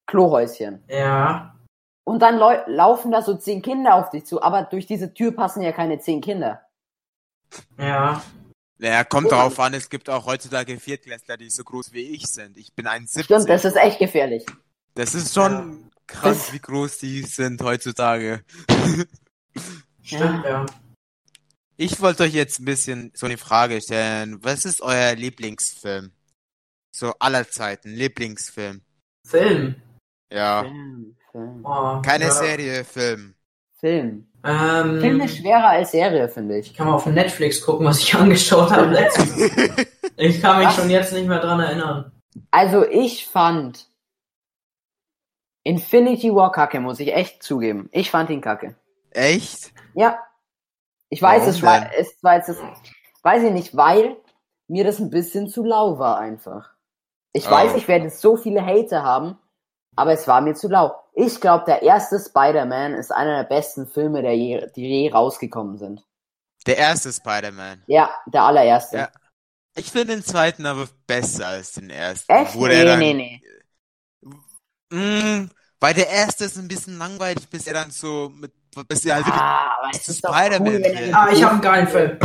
Klohäuschen. 0.08 0.82
Ja. 0.88 1.54
Und 2.02 2.20
dann 2.20 2.38
lau 2.38 2.50
laufen 2.66 3.12
da 3.12 3.22
so 3.22 3.36
zehn 3.36 3.62
Kinder 3.62 3.94
auf 3.94 4.10
dich 4.10 4.26
zu, 4.26 4.42
aber 4.42 4.64
durch 4.64 4.86
diese 4.86 5.14
Tür 5.14 5.30
passen 5.30 5.62
ja 5.62 5.70
keine 5.70 6.00
zehn 6.00 6.20
Kinder. 6.20 6.62
Ja. 7.78 8.20
Naja, 8.80 9.04
kommt 9.04 9.30
darauf 9.30 9.60
an, 9.60 9.74
es 9.74 9.90
gibt 9.90 10.08
auch 10.08 10.24
heutzutage 10.24 10.80
Viertklässler, 10.80 11.36
die 11.36 11.50
so 11.50 11.62
groß 11.64 11.92
wie 11.92 12.00
ich 12.00 12.26
sind. 12.28 12.56
Ich 12.56 12.72
bin 12.72 12.86
1,70. 12.86 13.24
Stimmt, 13.24 13.48
das 13.50 13.66
ist 13.66 13.76
echt 13.76 13.98
gefährlich. 13.98 14.46
Das 14.94 15.14
ist 15.14 15.34
schon 15.34 15.90
krass, 16.06 16.46
Das- 16.46 16.52
wie 16.54 16.60
groß 16.60 16.96
die 16.98 17.22
sind 17.22 17.60
heutzutage. 17.62 18.42
Stimmt, 20.02 20.44
ja. 20.46 20.64
Ich 21.76 22.00
wollte 22.00 22.22
euch 22.22 22.32
jetzt 22.32 22.58
ein 22.60 22.64
bisschen 22.64 23.12
so 23.14 23.26
eine 23.26 23.36
Frage 23.36 23.80
stellen. 23.82 24.42
Was 24.42 24.64
ist 24.64 24.80
euer 24.80 25.14
Lieblingsfilm? 25.14 26.12
So 26.90 27.14
aller 27.18 27.48
Zeiten, 27.50 27.90
Lieblingsfilm. 27.90 28.80
Film. 29.26 29.74
Ja. 30.32 30.62
Film, 30.62 31.16
Film. 31.30 31.64
Oh, 31.66 32.00
Keine 32.00 32.24
ja. 32.24 32.30
Serie, 32.32 32.84
Film. 32.84 33.34
Film. 33.78 34.29
Ähm, 34.42 35.00
Film 35.00 35.20
ist 35.20 35.36
schwerer 35.38 35.68
als 35.68 35.90
Serie, 35.92 36.28
finde 36.28 36.58
ich. 36.58 36.70
ich 36.70 36.74
kann 36.76 36.86
mal 36.86 36.94
auf 36.94 37.06
Netflix 37.06 37.60
gucken, 37.62 37.86
was 37.86 37.98
ich 38.00 38.14
angeschaut 38.16 38.70
habe 38.70 38.86
letztens. 38.86 39.36
Ich 40.16 40.40
kann 40.40 40.58
mich 40.58 40.68
Was? 40.68 40.76
schon 40.76 40.90
jetzt 40.90 41.12
nicht 41.12 41.26
mehr 41.28 41.40
dran 41.40 41.60
erinnern. 41.60 42.12
Also 42.50 42.84
ich 42.86 43.26
fand 43.26 43.88
Infinity 45.64 46.34
War 46.34 46.52
kacke, 46.52 46.80
muss 46.80 47.00
ich 47.00 47.14
echt 47.14 47.42
zugeben. 47.42 47.88
Ich 47.92 48.10
fand 48.10 48.30
ihn 48.30 48.40
kacke. 48.40 48.76
Echt? 49.10 49.72
Ja. 49.94 50.18
Ich 51.10 51.20
weiß, 51.20 51.40
Warum 51.40 51.50
es 51.54 51.62
war, 51.62 51.90
es 51.98 52.22
war 52.22 52.36
jetzt, 52.36 52.50
weiß 53.22 53.42
ich 53.42 53.52
nicht, 53.52 53.76
weil 53.76 54.16
mir 54.68 54.84
das 54.84 55.00
ein 55.00 55.10
bisschen 55.10 55.48
zu 55.48 55.64
lau 55.64 55.98
war 55.98 56.18
einfach. 56.18 56.70
Ich 57.32 57.46
Oh. 57.48 57.50
weiß, 57.50 57.74
ich 57.76 57.88
werde 57.88 58.10
so 58.10 58.36
viele 58.36 58.64
Hater 58.64 59.02
haben, 59.02 59.36
aber 59.96 60.12
es 60.12 60.26
war 60.28 60.40
mir 60.40 60.54
zu 60.54 60.68
lau. 60.68 60.94
Ich 61.22 61.38
glaube, 61.40 61.64
der 61.66 61.82
erste 61.82 62.18
Spider-Man 62.18 62.94
ist 62.94 63.12
einer 63.12 63.42
der 63.42 63.48
besten 63.48 63.86
Filme, 63.86 64.22
der 64.22 64.34
je, 64.34 64.66
die 64.74 64.86
je 64.86 65.12
rausgekommen 65.12 65.76
sind. 65.76 66.02
Der 66.66 66.78
erste 66.78 67.12
Spider-Man. 67.12 67.82
Ja, 67.86 68.08
der 68.26 68.44
allererste. 68.44 68.96
Ja. 68.96 69.08
Ich 69.76 69.90
finde 69.90 70.14
den 70.14 70.24
zweiten 70.24 70.64
aber 70.64 70.88
besser 71.06 71.48
als 71.48 71.72
den 71.72 71.90
ersten. 71.90 72.32
Echt? 72.32 72.54
Wo 72.54 72.66
Nee, 72.66 72.74
er 72.74 72.84
dann, 72.86 72.98
nee, 73.00 73.12
nee. 73.12 73.42
Mm, 74.92 75.50
weil 75.78 75.94
der 75.94 76.08
erste 76.08 76.46
ist 76.46 76.56
ein 76.56 76.68
bisschen 76.68 76.96
langweilig, 76.96 77.48
bis 77.50 77.66
er 77.66 77.74
dann 77.74 77.90
so 77.90 78.32
mit, 78.34 78.52
bis 78.88 79.04
er 79.04 79.16
halt 79.16 79.26
Ah, 79.26 79.76
aber 79.78 79.90
es 79.92 79.98
Das 79.98 80.08
ist 80.08 80.24
doch 80.24 80.34
Spider-Man 80.34 80.74
cool, 80.74 80.80
er 80.80 81.18
Ah, 81.18 81.28
ich 81.30 81.42
habe 81.42 81.52
einen 81.52 81.60
geilen 81.60 81.88
Film. 81.88 82.18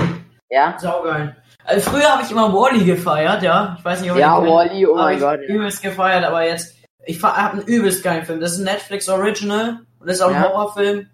Ja? 0.49 0.79
Saugeil. 0.79 1.35
Also 1.65 1.89
früher 1.89 2.09
habe 2.09 2.23
ich 2.23 2.31
immer 2.31 2.53
Wally 2.53 2.85
gefeiert, 2.85 3.43
ja. 3.43 3.75
Ich 3.77 3.83
weiß 3.83 4.01
nicht, 4.01 4.11
ob 4.11 4.17
Ja. 4.17 4.41
Wally, 4.41 4.85
oh 4.87 4.95
mein 4.95 5.15
ich 5.15 5.21
Gott. 5.21 5.39
Ja. 5.41 5.47
Übelst 5.47 5.81
gefeiert, 5.81 6.23
aber 6.23 6.45
jetzt, 6.45 6.74
ich 7.05 7.21
habe 7.23 7.51
einen 7.59 7.61
übelst 7.67 8.03
geilen 8.03 8.25
Film. 8.25 8.39
Das 8.39 8.53
ist 8.53 8.59
ein 8.59 8.65
Netflix 8.65 9.07
Original 9.09 9.85
und 9.99 10.07
das 10.07 10.17
ist 10.17 10.21
auch 10.21 10.29
ein 10.29 10.35
Ja. 10.35 10.49
Horrorfilm. 10.49 11.07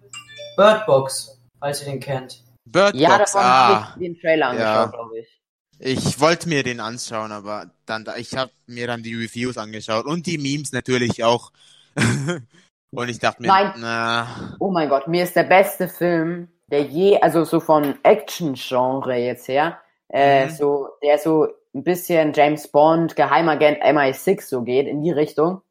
Bird 0.56 0.86
Box, 0.86 1.40
falls 1.58 1.80
ihr 1.82 1.92
den 1.92 2.00
kennt. 2.00 2.42
Bird 2.66 2.94
Ja, 2.94 3.16
Box, 3.18 3.32
davon 3.32 3.46
ah. 3.46 3.68
habe 3.92 4.00
ich 4.00 4.06
den 4.08 4.20
Trailer 4.20 4.48
angeschaut, 4.48 4.66
Ja. 4.74 4.86
glaube 4.86 5.18
ich. 5.18 5.38
Ich 5.84 6.20
wollte 6.20 6.48
mir 6.48 6.62
den 6.62 6.78
anschauen, 6.80 7.32
aber 7.32 7.70
dann, 7.86 8.06
ich 8.16 8.36
habe 8.36 8.52
mir 8.66 8.86
dann 8.86 9.02
die 9.02 9.14
Reviews 9.16 9.58
angeschaut 9.58 10.04
und 10.06 10.26
die 10.26 10.38
Memes 10.38 10.72
natürlich 10.72 11.24
auch. 11.24 11.50
und 12.92 13.08
ich 13.08 13.18
dachte 13.18 13.42
mir, 13.42 13.48
Nein. 13.48 13.72
na, 13.78 14.54
Oh 14.60 14.70
mein 14.70 14.88
Gott, 14.88 15.08
mir 15.08 15.24
ist 15.24 15.34
der 15.34 15.42
beste 15.44 15.88
Film, 15.88 16.48
der 16.70 16.82
je, 16.82 17.18
also 17.20 17.44
so 17.44 17.58
von 17.60 17.96
Action-Genre 18.04 19.16
jetzt 19.16 19.48
her, 19.48 19.78
äh, 20.08 20.46
Mhm. 20.46 20.50
so, 20.50 20.88
der 21.02 21.18
so 21.18 21.48
ein 21.74 21.82
bisschen 21.84 22.32
James 22.32 22.68
Bond, 22.68 23.16
Geheimagent 23.16 23.82
MI6 23.82 24.42
so 24.48 24.62
geht, 24.62 24.86
in 24.86 25.02
die 25.02 25.10
Richtung. 25.10 25.62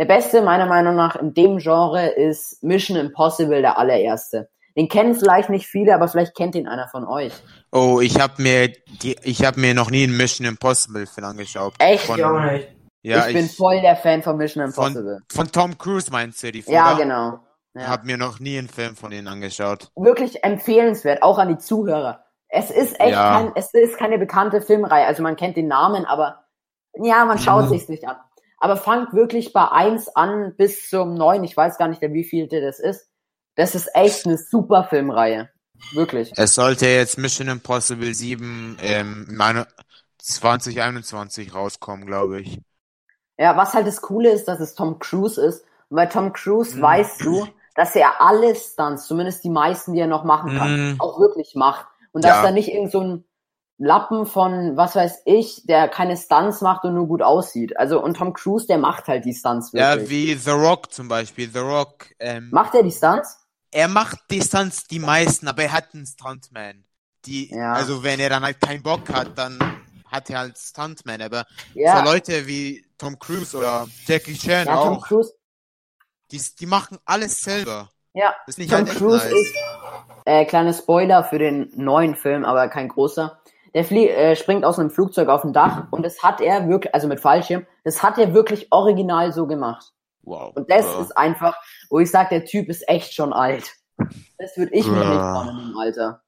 Der 0.00 0.06
beste, 0.06 0.40
meiner 0.40 0.64
Meinung 0.64 0.96
nach, 0.96 1.14
in 1.16 1.34
dem 1.34 1.58
Genre 1.58 2.06
ist 2.08 2.62
Mission 2.62 2.96
Impossible, 2.96 3.60
der 3.60 3.76
allererste. 3.76 4.48
Den 4.74 4.88
kennen 4.88 5.14
vielleicht 5.14 5.50
nicht 5.50 5.66
viele, 5.66 5.94
aber 5.94 6.08
vielleicht 6.08 6.34
kennt 6.34 6.54
ihn 6.54 6.66
einer 6.66 6.88
von 6.88 7.06
euch. 7.06 7.34
oh, 7.70 8.00
ich 8.00 8.18
habe 8.18 8.40
mir 8.40 8.68
die, 9.02 9.14
ich 9.24 9.44
habe 9.44 9.60
mir 9.60 9.74
noch 9.74 9.90
nie 9.90 10.04
einen 10.04 10.16
Mission 10.16 10.46
Impossible 10.46 11.06
Film 11.06 11.26
angeschaut. 11.26 11.74
Echt? 11.78 12.04
Von, 12.06 12.16
nicht. 12.46 12.68
ja, 13.02 13.26
ich 13.26 13.34
bin 13.34 13.46
voll 13.46 13.82
der 13.82 13.94
Fan 13.96 14.22
von 14.22 14.38
Mission 14.38 14.64
Impossible. 14.64 15.18
von 15.30 15.52
Tom 15.52 15.76
Cruise 15.76 16.10
meinst 16.10 16.42
du 16.42 16.50
die 16.50 16.64
ja, 16.66 16.94
oder? 16.94 17.04
genau. 17.04 17.40
Ich 17.74 17.82
Ja. 17.82 17.88
habe 17.88 18.06
mir 18.06 18.16
noch 18.16 18.40
nie 18.40 18.56
einen 18.58 18.68
Film 18.70 18.96
von 18.96 19.10
denen 19.10 19.28
angeschaut. 19.28 19.90
wirklich 19.96 20.42
empfehlenswert, 20.42 21.22
auch 21.22 21.38
an 21.38 21.48
die 21.48 21.58
Zuhörer. 21.58 22.24
Es 22.48 22.70
ist 22.70 22.98
echt 23.00 23.10
Ja. 23.10 23.32
kein, 23.36 23.52
es 23.54 23.74
ist 23.74 23.98
keine 23.98 24.18
bekannte 24.18 24.62
Filmreihe, 24.62 25.06
also 25.06 25.22
man 25.22 25.36
kennt 25.36 25.56
den 25.58 25.68
Namen, 25.68 26.06
aber 26.06 26.46
ja, 26.94 27.24
man 27.26 27.38
schaut 27.38 27.66
Mhm. 27.66 27.68
sich's 27.68 27.88
nicht 27.88 28.08
an. 28.08 28.16
Aber 28.60 28.76
fangt 28.76 29.12
wirklich 29.14 29.52
bei 29.52 29.68
eins 29.70 30.08
an 30.14 30.54
bis 30.56 30.88
zum 30.88 31.14
neun, 31.14 31.44
ich 31.44 31.56
weiß 31.56 31.78
gar 31.78 31.88
nicht, 31.88 32.02
der 32.02 32.12
wievielte 32.12 32.60
das 32.60 32.78
ist. 32.78 33.08
Das 33.56 33.74
ist 33.74 33.90
echt 33.94 34.26
eine 34.26 34.38
super 34.38 34.84
Filmreihe. 34.84 35.50
Wirklich. 35.92 36.32
Es 36.36 36.54
sollte 36.54 36.86
jetzt 36.86 37.18
Mission 37.18 37.48
Impossible 37.48 38.14
7 38.14 38.76
ähm, 38.82 39.26
meine 39.30 39.66
2021 40.18 41.54
rauskommen, 41.54 42.06
glaube 42.06 42.42
ich. 42.42 42.60
Ja, 43.38 43.56
was 43.56 43.72
halt 43.74 43.86
das 43.86 44.02
Coole 44.02 44.30
ist, 44.30 44.46
dass 44.48 44.60
es 44.60 44.74
Tom 44.74 44.98
Cruise 44.98 45.40
ist. 45.40 45.64
Und 45.88 45.96
bei 45.96 46.06
Tom 46.06 46.32
Cruise 46.32 46.76
Mhm. 46.76 46.82
weißt 46.82 47.24
du, 47.24 47.46
dass 47.74 47.96
er 47.96 48.20
alle 48.20 48.54
Stunts, 48.54 49.06
zumindest 49.06 49.42
die 49.44 49.50
meisten, 49.50 49.94
die 49.94 50.00
er 50.00 50.06
noch 50.06 50.24
machen 50.24 50.54
kann, 50.56 50.92
Mhm. 50.92 51.00
auch 51.00 51.18
wirklich 51.18 51.54
macht. 51.54 51.86
Und 52.12 52.24
dass 52.24 52.36
Ja. 52.36 52.42
da 52.42 52.50
nicht 52.50 52.68
irgend 52.68 52.92
so 52.92 53.00
ein 53.00 53.24
Lappen 53.82 54.26
von, 54.26 54.76
was 54.76 54.94
weiß 54.94 55.22
ich, 55.24 55.62
der 55.64 55.88
keine 55.88 56.16
Stunts 56.16 56.60
macht 56.60 56.84
und 56.84 56.94
nur 56.94 57.06
gut 57.08 57.22
aussieht. 57.22 57.78
Also, 57.78 58.02
und 58.02 58.16
Tom 58.18 58.34
Cruise, 58.34 58.66
der 58.66 58.76
macht 58.76 59.08
halt 59.08 59.24
die 59.24 59.32
Stunts 59.34 59.72
Ja, 59.72 59.92
wirklich. 59.92 60.10
wie 60.10 60.34
The 60.34 60.50
Rock 60.50 60.92
zum 60.92 61.08
Beispiel. 61.08 61.50
The 61.50 61.60
Rock, 61.60 62.06
ähm, 62.18 62.50
Macht 62.52 62.74
er 62.74 62.82
die 62.82 62.90
Stunts? 62.90 63.38
er 63.72 63.88
macht 63.88 64.18
die 64.30 64.42
Stunts 64.42 64.84
die 64.84 64.98
meisten, 64.98 65.48
aber 65.48 65.62
er 65.62 65.72
hat 65.72 65.94
einen 65.94 66.06
Stuntman. 66.06 66.84
Die, 67.24 67.50
Ja. 67.50 67.72
also 67.72 68.02
wenn 68.02 68.20
er 68.20 68.28
dann 68.28 68.42
halt 68.44 68.60
keinen 68.60 68.82
Bock 68.82 69.08
hat, 69.10 69.30
dann 69.38 69.58
hat 70.04 70.28
er 70.28 70.40
halt 70.40 70.58
Stuntman. 70.58 71.22
Aber 71.22 71.46
Ja. 71.74 71.98
so 71.98 72.04
Leute 72.04 72.46
wie 72.46 72.84
Tom 72.98 73.18
Cruise 73.18 73.56
oder 73.56 73.86
Jackie 74.06 74.36
Chan 74.36 74.66
ja, 74.66 74.76
Tom 74.76 74.96
auch, 74.96 75.06
Cruise, 75.06 75.32
die, 76.30 76.40
die 76.58 76.66
machen 76.66 76.98
alles 77.04 77.40
selber. 77.40 77.90
ja. 78.12 78.34
Das 78.46 78.54
ist 78.54 78.58
nicht 78.58 78.70
Tom 78.70 78.84
halt 78.86 78.96
Cruise 78.98 79.24
nice. 79.24 79.32
ist, 79.32 79.54
äh, 80.26 80.44
kleine 80.44 80.74
Spoiler 80.74 81.24
für 81.24 81.38
den 81.38 81.70
neuen 81.76 82.14
Film, 82.14 82.44
aber 82.44 82.68
kein 82.68 82.88
großer. 82.88 83.40
Der 83.74 83.84
flie 83.84 84.08
äh, 84.10 84.34
springt 84.36 84.64
aus 84.64 84.78
einem 84.78 84.90
Flugzeug 84.90 85.28
auf 85.28 85.44
ein 85.44 85.52
Dach 85.52 85.86
und 85.92 86.02
das 86.02 86.22
hat 86.22 86.40
er 86.40 86.68
wirklich, 86.68 86.92
also 86.94 87.06
mit 87.06 87.20
Fallschirm, 87.20 87.66
das 87.84 88.02
hat 88.02 88.18
er 88.18 88.34
wirklich 88.34 88.66
original 88.72 89.32
so 89.32 89.46
gemacht. 89.46 89.92
Wow. 90.22 90.52
Und 90.56 90.68
das 90.70 90.84
Ja. 90.86 91.00
ist 91.00 91.16
einfach, 91.16 91.56
wo 91.88 91.98
ich 92.00 92.10
sage, 92.10 92.28
der 92.30 92.44
Typ 92.44 92.68
ist 92.68 92.88
echt 92.88 93.14
schon 93.14 93.32
alt. 93.32 93.72
Das 94.38 94.56
würde 94.56 94.72
ich 94.74 94.86
mir 94.86 94.98
nicht 94.98 95.04
Ja. 95.08 95.32
trauen 95.32 95.48
in 95.58 95.68
dem 95.68 95.78
Alter. 95.78 96.22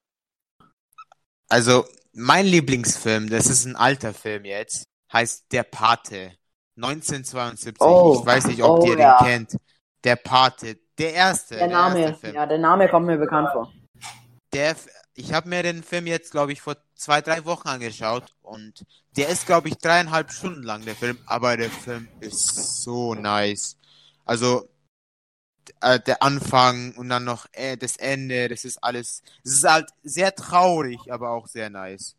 Also, 1.49 1.85
mein 2.13 2.47
Lieblingsfilm, 2.47 3.29
das 3.29 3.47
ist 3.47 3.65
ein 3.67 3.77
alter 3.77 4.15
Film 4.15 4.45
jetzt, 4.45 4.85
heißt 5.13 5.47
Der 5.53 5.63
Pate. 5.65 6.33
1972. 6.77 7.77
Oh. 7.81 8.19
Ich 8.21 8.27
weiß 8.27 8.47
nicht, 8.47 8.63
ob 8.63 8.81
Oh, 8.83 8.87
ihr 8.87 8.99
ja. 8.99 9.19
den 9.19 9.27
kennt. 9.27 9.57
Der 10.05 10.17
Pate. 10.17 10.79
Der 10.99 11.13
erste. 11.13 11.57
Der 11.57 11.69
Name, 11.69 12.01
erste 12.01 12.21
Film. 12.21 12.35
ja, 12.35 12.47
der 12.47 12.59
Name 12.59 12.89
kommt 12.89 13.07
mir 13.07 13.19
bekannt 13.19 13.51
vor. 13.53 13.71
Der, 14.55 14.75
ich 15.15 15.33
habe 15.33 15.49
mir 15.49 15.63
den 15.63 15.83
Film 15.83 16.07
jetzt, 16.07 16.31
glaube 16.31 16.53
ich, 16.53 16.61
vor 16.63 16.77
zwei, 17.03 17.21
drei 17.21 17.45
Wochen 17.45 17.69
angeschaut 17.69 18.33
und 18.43 18.87
der 19.17 19.29
ist, 19.29 19.47
glaube 19.47 19.69
ich, 19.69 19.77
dreieinhalb 19.77 20.31
Stunden 20.31 20.63
lang, 20.63 20.85
der 20.85 20.95
Film, 20.95 21.19
aber 21.27 21.57
der 21.57 21.71
Film 21.71 22.09
ist 22.21 22.83
so 22.83 23.15
nice. 23.15 23.77
Also, 24.25 24.69
äh, 25.81 25.99
der 26.01 26.23
Anfang 26.23 26.95
und 26.97 27.09
dann 27.09 27.25
noch 27.25 27.47
äh, 27.53 27.77
das 27.77 27.97
Ende, 27.97 28.49
das 28.49 28.65
ist 28.65 28.83
alles, 28.83 29.23
es 29.45 29.55
ist 29.55 29.65
halt 29.65 29.91
sehr 30.03 30.35
traurig, 30.35 31.13
aber 31.13 31.31
auch 31.31 31.49
sehr 31.49 31.71
nice. 31.71 32.17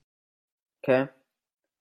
Okay. 0.81 1.07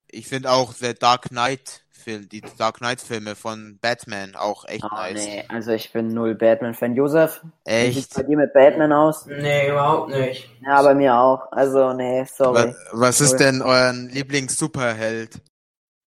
Ich 0.07 0.27
finde 0.27 0.51
auch 0.51 0.73
der 0.73 0.93
Dark 0.93 1.29
Knight 1.29 1.82
Film, 2.03 2.27
die 2.29 2.41
Dark 2.57 2.77
Knight 2.77 3.01
Filme 3.01 3.35
von 3.35 3.77
Batman 3.81 4.35
auch 4.35 4.65
echt 4.65 4.83
Ah, 4.83 5.07
nice. 5.09 5.25
nee, 5.25 5.43
also 5.49 5.71
ich 5.71 5.91
bin 5.93 6.09
null 6.09 6.35
Batman-Fan. 6.35 6.95
Josef, 6.95 7.41
wie 7.65 7.91
sieht's 7.91 8.07
Echt? 8.07 8.15
bei 8.15 8.23
dir 8.23 8.37
mit 8.37 8.53
Batman 8.53 8.91
aus? 8.91 9.25
Nee, 9.25 9.69
überhaupt 9.69 10.09
nicht. 10.09 10.49
Ja, 10.61 10.81
bei 10.81 10.93
mir 10.93 11.15
auch. 11.15 11.51
Also, 11.51 11.93
nee, 11.93 12.25
sorry. 12.25 12.73
Was, 12.91 13.19
was 13.19 13.21
ist 13.21 13.37
denn 13.37 13.61
euer 13.61 13.93
Lieblings-Superheld? 13.93 15.39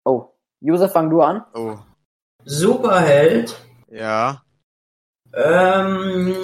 Oh, 0.05 0.29
Josef, 0.61 0.91
fang 0.91 1.09
du 1.09 1.21
an. 1.21 1.43
Oh, 1.53 1.77
Superheld. 2.43 3.55
ja. 3.89 4.41
Ähm, 5.33 6.35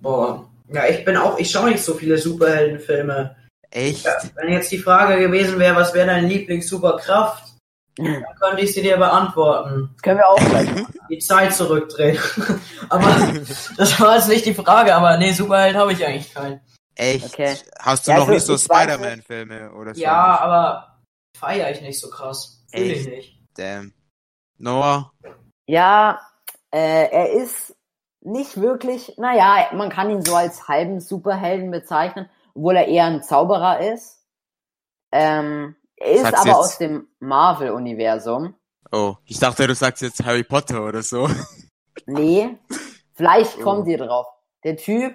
boah. 0.00 0.48
Ja, 0.72 0.86
ich 0.88 1.04
bin 1.04 1.16
auch, 1.16 1.38
ich 1.38 1.50
schaue 1.50 1.70
nicht 1.70 1.82
so 1.84 1.94
viele 1.94 2.16
Superheldenfilme. 2.18 3.36
Echt? 3.70 4.04
Wenn 4.34 4.52
jetzt 4.52 4.72
die 4.72 4.78
Frage 4.78 5.20
gewesen 5.20 5.58
wäre, 5.58 5.76
was 5.76 5.94
wäre 5.94 6.06
deine 6.08 6.26
Lieblings-Superkraft, 6.26 7.49
dann 7.96 8.24
könnte 8.40 8.62
ich 8.62 8.72
sie 8.72 8.82
dir 8.82 8.96
beantworten. 8.96 9.90
Das 9.92 10.02
können 10.02 10.18
wir 10.18 10.28
auch 10.28 10.38
gleich. 10.38 10.68
Die 11.08 11.18
Zeit 11.18 11.54
zurückdrehen. 11.54 12.18
aber 12.88 13.32
das 13.76 14.00
war 14.00 14.16
jetzt 14.16 14.28
nicht 14.28 14.46
die 14.46 14.54
Frage, 14.54 14.94
aber 14.94 15.16
nee, 15.16 15.32
Superheld 15.32 15.76
habe 15.76 15.92
ich 15.92 16.04
eigentlich 16.04 16.32
keinen. 16.32 16.60
Echt? 16.94 17.26
Okay. 17.26 17.56
Hast 17.78 18.06
du 18.06 18.10
Ja, 18.10 18.18
noch 18.18 18.28
also 18.28 18.34
nicht 18.34 18.44
so 18.44 18.58
Spider-Man-Filme 18.58 19.72
oder 19.72 19.94
so? 19.94 20.00
Ja, 20.00 20.38
aber 20.40 21.00
feiere 21.36 21.70
ich 21.70 21.80
nicht 21.80 22.00
so 22.00 22.10
krass. 22.10 22.64
Fühle 22.70 22.92
ich 22.92 23.06
nicht. 23.06 23.38
Damn. 23.56 23.92
Noah? 24.58 25.12
Ja, 25.66 26.20
äh, 26.70 27.08
er 27.10 27.32
ist 27.32 27.74
nicht 28.20 28.60
wirklich, 28.60 29.14
naja, 29.16 29.70
man 29.72 29.88
kann 29.88 30.10
ihn 30.10 30.22
so 30.22 30.34
als 30.34 30.68
halben 30.68 31.00
Superhelden 31.00 31.70
bezeichnen, 31.70 32.28
obwohl 32.54 32.76
er 32.76 32.88
eher 32.88 33.06
ein 33.06 33.22
Zauberer 33.22 33.80
ist. 33.80 34.22
Ähm, 35.12 35.74
er 36.00 36.12
ist 36.12 36.22
Sag's 36.22 36.38
aber 36.40 36.48
jetzt. 36.48 36.56
aus 36.56 36.78
dem 36.78 37.06
Marvel-Universum. 37.20 38.54
Oh, 38.92 39.14
ich 39.26 39.38
dachte, 39.38 39.66
du 39.66 39.74
sagst 39.74 40.02
jetzt 40.02 40.24
Harry 40.24 40.42
Potter 40.42 40.84
oder 40.84 41.02
so. 41.02 41.28
Nee, 42.06 42.58
vielleicht 43.14 43.56
Oh. 43.60 43.62
kommt 43.62 43.86
ihr 43.88 43.98
drauf. 43.98 44.26
Der 44.64 44.76
Typ 44.76 45.14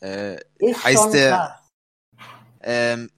Äh, 0.00 0.34
ist 0.58 0.84
Heißt 0.84 1.02
schon 1.02 1.12
der- 1.12 1.30
krass. 1.30 1.52
ähm, 2.62 3.10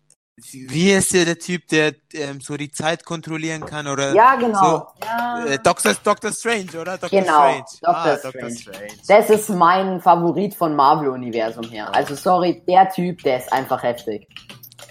wie 0.52 0.90
ist 0.92 1.14
der, 1.14 1.24
der 1.24 1.38
Typ, 1.38 1.66
der 1.68 1.94
ähm, 2.12 2.40
so 2.40 2.56
die 2.56 2.70
Zeit 2.70 3.04
kontrollieren 3.04 3.64
kann 3.64 3.86
oder? 3.86 4.12
Ja, 4.14 4.34
genau. 4.34 4.92
ja. 5.02 5.44
Äh, 5.46 5.58
Doctor, 5.60 5.94
Doctor 5.94 6.32
Strange, 6.32 6.72
oder? 6.80 6.98
Doctor 6.98 7.08
Genau, 7.20 7.32
Strange. 7.38 7.64
Dr. 7.80 7.96
Ah, 7.96 8.16
Strange. 8.18 8.32
Doctor 8.32 8.50
Strange. 8.50 8.88
Das 9.06 9.30
ist 9.30 9.48
mein 9.50 10.00
Favorit 10.00 10.54
von 10.54 10.74
Marvel-Universum 10.76 11.70
her. 11.70 11.94
Also 11.94 12.14
sorry, 12.16 12.62
der 12.68 12.90
Typ, 12.90 13.22
der 13.22 13.38
ist 13.38 13.52
einfach 13.52 13.82
heftig. 13.82 14.26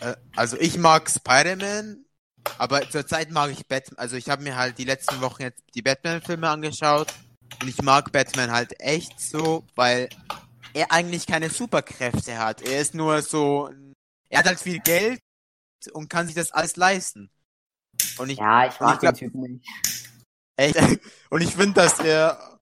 Äh, 0.04 0.16
also 0.36 0.58
ich 0.60 0.78
mag 0.78 1.10
Spider-Man, 1.10 2.06
aber 2.58 2.90
zurzeit 2.90 3.32
mag 3.32 3.52
ich 3.52 3.66
Batman. 3.68 3.98
Also 3.98 4.16
ich 4.18 4.30
habe 4.30 4.44
mir 4.44 4.56
halt 4.56 4.78
die 4.78 4.84
letzten 4.84 5.22
Wochen 5.22 5.44
jetzt 5.44 5.64
die 5.76 5.82
Batman-Filme 5.82 6.50
angeschaut 6.50 7.08
und 7.62 7.68
ich 7.68 7.82
mag 7.82 8.12
Batman 8.12 8.52
halt 8.52 8.80
echt 8.82 9.20
so, 9.20 9.66
weil 9.76 10.10
er 10.74 10.92
eigentlich 10.92 11.26
keine 11.26 11.50
Superkräfte 11.50 12.38
hat. 12.38 12.62
Er 12.62 12.82
ist 12.82 12.94
nur 12.96 13.22
so, 13.22 13.70
er 14.30 14.40
hat 14.40 14.48
halt 14.48 14.60
viel 14.60 14.80
Geld 14.80 15.22
und 15.94 16.10
kann 16.10 16.26
sich 16.28 16.36
das 16.36 16.52
alles 16.52 16.76
leisten. 16.76 17.30
Und 18.18 18.30
ich 18.30 18.40
Ja, 18.40 18.68
ich 18.68 18.80
mag 18.80 18.96
Ich 18.96 19.00
glaub- 19.00 19.16
den 19.16 19.32
Typen 19.32 19.42
nicht. 19.42 19.68
echt, 20.58 20.76
und 21.30 21.42
ich 21.42 21.56
finde, 21.56 21.74
dass 21.76 22.00
er, 22.00 22.60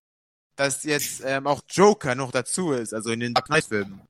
dass 0.56 0.84
jetzt 0.84 1.22
ähm, 1.24 1.48
auch 1.48 1.62
Joker 1.70 2.14
noch 2.16 2.32
dazu 2.32 2.72
ist, 2.74 2.94
also 2.94 3.10
in 3.12 3.22
den 3.22 3.34
Dark 3.34 3.46
Knight-Filmen. 3.48 4.02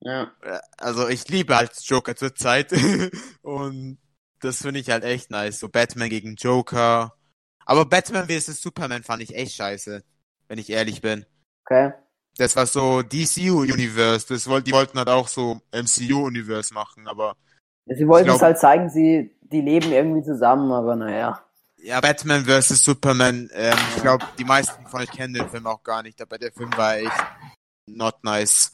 Ja. 0.00 0.30
Also 0.78 1.08
ich 1.08 1.26
liebe 1.28 1.56
halt 1.56 1.72
Joker 1.82 2.14
zurzeit 2.16 2.72
und 3.42 3.98
Das 4.40 4.62
finde 4.62 4.80
ich 4.80 4.90
halt 4.90 5.04
echt 5.04 5.30
nice. 5.30 5.58
So 5.58 5.68
Batman 5.68 6.10
gegen 6.10 6.36
Joker. 6.36 7.14
Aber 7.64 7.84
Batman 7.86 8.28
vs. 8.28 8.60
Superman 8.60 9.02
fand 9.02 9.22
ich 9.22 9.34
echt 9.34 9.56
scheiße, 9.56 10.04
wenn 10.48 10.58
ich 10.58 10.70
ehrlich 10.70 11.00
bin. 11.00 11.24
Okay. 11.64 11.92
Das 12.38 12.54
war 12.54 12.66
so 12.66 13.02
DCU-Universe. 13.02 14.26
Das 14.28 14.46
wollten, 14.46 14.66
die 14.66 14.72
wollten 14.72 14.98
halt 14.98 15.08
auch 15.08 15.26
so 15.28 15.60
MCU-Universe 15.72 16.74
machen, 16.74 17.08
aber 17.08 17.34
Sie 17.86 18.06
wollten 18.06 18.26
glaub- 18.26 18.36
es 18.36 18.42
halt 18.42 18.58
zeigen, 18.58 18.90
sie, 18.90 19.34
die 19.40 19.60
leben 19.62 19.90
irgendwie 19.92 20.22
zusammen, 20.22 20.70
aber 20.72 20.96
naja. 20.96 21.44
ja, 21.78 22.00
Batman 22.00 22.44
vs. 22.44 22.84
Superman, 22.84 23.48
ähm, 23.52 23.76
ich 23.96 24.02
glaube, 24.02 24.26
die 24.38 24.44
meisten 24.44 24.86
von 24.88 25.00
euch 25.00 25.10
kennen 25.10 25.34
den 25.34 25.48
Film 25.48 25.66
auch 25.66 25.82
gar 25.82 26.02
nicht, 26.02 26.20
aber 26.20 26.36
der 26.36 26.52
Film 26.52 26.70
war 26.76 26.96
echt 26.96 27.24
not 27.88 28.22
nice. 28.24 28.72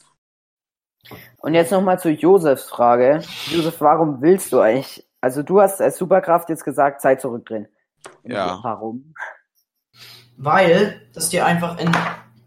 Und 1.37 1.53
jetzt 1.53 1.71
nochmal 1.71 1.99
zu 1.99 2.09
Josefs 2.09 2.69
Frage. 2.69 3.21
Josef, 3.47 3.79
warum 3.81 4.21
willst 4.21 4.51
du 4.53 4.59
eigentlich? 4.59 5.05
Also 5.21 5.43
du 5.43 5.61
hast 5.61 5.81
als 5.81 5.97
Superkraft 5.97 6.49
jetzt 6.49 6.63
gesagt, 6.63 7.01
Zeit 7.01 7.21
zurückdrehen. 7.21 7.67
Ja. 8.23 8.59
Warum? 8.63 9.13
Weil 10.37 11.01
das 11.13 11.29
dir 11.29 11.45
einfach 11.45 11.77
in 11.79 11.91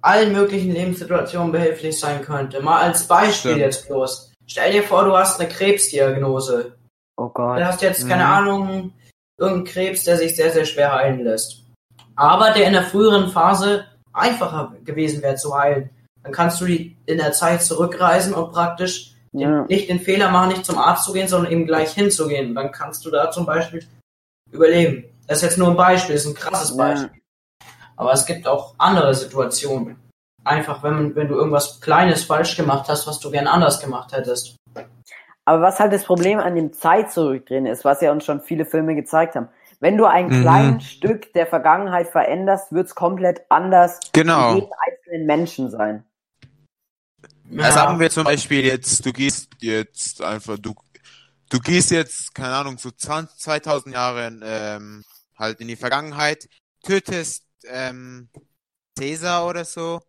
allen 0.01 0.33
möglichen 0.33 0.73
Lebenssituationen 0.73 1.53
behilflich 1.53 1.99
sein 1.99 2.23
könnte. 2.23 2.61
Mal 2.63 2.81
als 2.83 3.07
Beispiel 3.07 3.53
Stimmt. 3.53 3.59
jetzt 3.59 3.89
bloß. 3.89 4.33
Stell 4.47 4.73
dir 4.73 4.83
vor, 4.83 5.05
du 5.05 5.17
hast 5.17 5.41
eine 5.41 5.49
Krebsdiagnose. 5.49 6.77
Oh 7.17 7.29
Gott. 7.29 7.59
Du 7.59 7.67
hast 7.67 7.83
jetzt, 7.83 8.09
keine 8.09 8.25
Mhm. 8.25 8.31
Ahnung, 8.31 8.93
irgendeinen 9.39 9.65
Krebs, 9.67 10.05
der 10.05 10.17
sich 10.17 10.37
sehr, 10.37 10.53
sehr 10.53 10.65
schwer 10.65 10.93
heilen 10.95 11.25
lässt. 11.25 11.65
Aber 12.15 12.51
der 12.53 12.67
in 12.67 12.73
der 12.73 12.83
früheren 12.85 13.31
Phase 13.31 13.85
einfacher 14.13 14.75
gewesen 14.85 15.23
wäre 15.23 15.37
zu 15.37 15.55
heilen. 15.57 15.91
Dann 16.27 16.33
kannst 16.35 16.61
du 16.61 16.65
die 16.65 16.97
in 17.07 17.19
der 17.19 17.31
Zeit 17.31 17.63
zurückreisen 17.63 18.35
und 18.35 18.51
praktisch 18.51 19.13
den, 19.33 19.41
Ja. 19.43 19.65
nicht 19.69 19.89
den 19.89 20.01
Fehler 20.01 20.29
machen, 20.29 20.49
nicht 20.49 20.67
zum 20.67 20.77
Arzt 20.77 21.05
zu 21.05 21.13
gehen, 21.13 21.29
sondern 21.29 21.53
eben 21.53 21.67
gleich 21.67 21.93
hinzugehen. 21.93 22.53
Dann 22.53 22.73
kannst 22.73 23.05
du 23.07 23.11
da 23.13 23.31
zum 23.31 23.47
Beispiel 23.47 23.87
überleben. 24.51 25.05
Das 25.29 25.39
ist 25.39 25.43
jetzt 25.45 25.59
nur 25.59 25.69
ein 25.69 25.77
Beispiel, 25.77 26.17
das 26.17 26.25
ist 26.25 26.31
ein 26.31 26.35
krasses 26.35 26.77
Ja. 26.77 26.85
Beispiel. 26.85 27.21
Aber 27.97 28.13
es 28.13 28.27
gibt 28.27 28.49
auch 28.49 28.75
andere 28.77 29.15
Situationen. 29.15 29.97
Einfach, 30.45 30.83
wenn, 30.83 31.15
wenn 31.15 31.29
du 31.29 31.37
irgendwas 31.37 31.81
Kleines 31.81 32.25
falsch 32.25 32.57
gemacht 32.57 32.89
hast, 32.89 33.07
was 33.07 33.21
du 33.21 33.31
gern 33.31 33.47
anders 33.47 33.81
gemacht 33.81 34.13
hättest. 34.13 34.57
Aber 35.45 35.63
was 35.63 35.79
halt 35.79 35.93
das 35.93 36.03
Problem 36.03 36.41
an 36.41 36.57
dem 36.57 36.73
Zeit 36.73 37.13
zurückdrehen 37.13 37.67
ist, 37.67 37.85
was 37.85 38.01
ja 38.01 38.11
uns 38.11 38.25
schon 38.25 38.41
viele 38.41 38.65
Filme 38.67 38.97
gezeigt 38.97 39.37
haben. 39.37 39.49
Wenn 39.79 39.97
du 39.97 40.07
ein 40.07 40.27
Mhm. 40.27 40.41
kleines 40.43 40.85
Stück 40.85 41.33
der 41.35 41.47
Vergangenheit 41.47 42.09
veränderst, 42.09 42.73
wird's 42.73 42.95
komplett 42.97 43.43
anders 43.49 44.01
Genau. 44.13 44.51
für 44.51 44.55
jeden 44.57 44.71
einzelnen 44.89 45.27
Menschen 45.27 45.71
sein. 45.71 46.05
Ja. 47.51 47.73
Sagen 47.73 48.01
wir 48.01 48.11
zum 48.11 48.25
Beispiel 48.25 48.65
jetzt, 48.65 49.05
du 49.05 49.13
gehst 49.13 49.49
jetzt 49.61 50.23
einfach, 50.23 50.59
du, 50.59 50.75
du 51.51 51.61
gehst 51.61 51.91
jetzt, 51.91 52.35
keine 52.35 52.55
Ahnung, 52.55 52.79
so 52.79 52.91
20, 52.91 53.39
2000 53.39 53.95
Jahre 53.95 54.39
ähm, 54.43 55.05
halt 55.39 55.61
in 55.61 55.69
die 55.69 55.77
Vergangenheit, 55.77 56.49
tötest 56.85 57.45
ähm, 57.69 58.29
Caesar 58.99 59.47
oder 59.47 59.65
so 59.65 60.01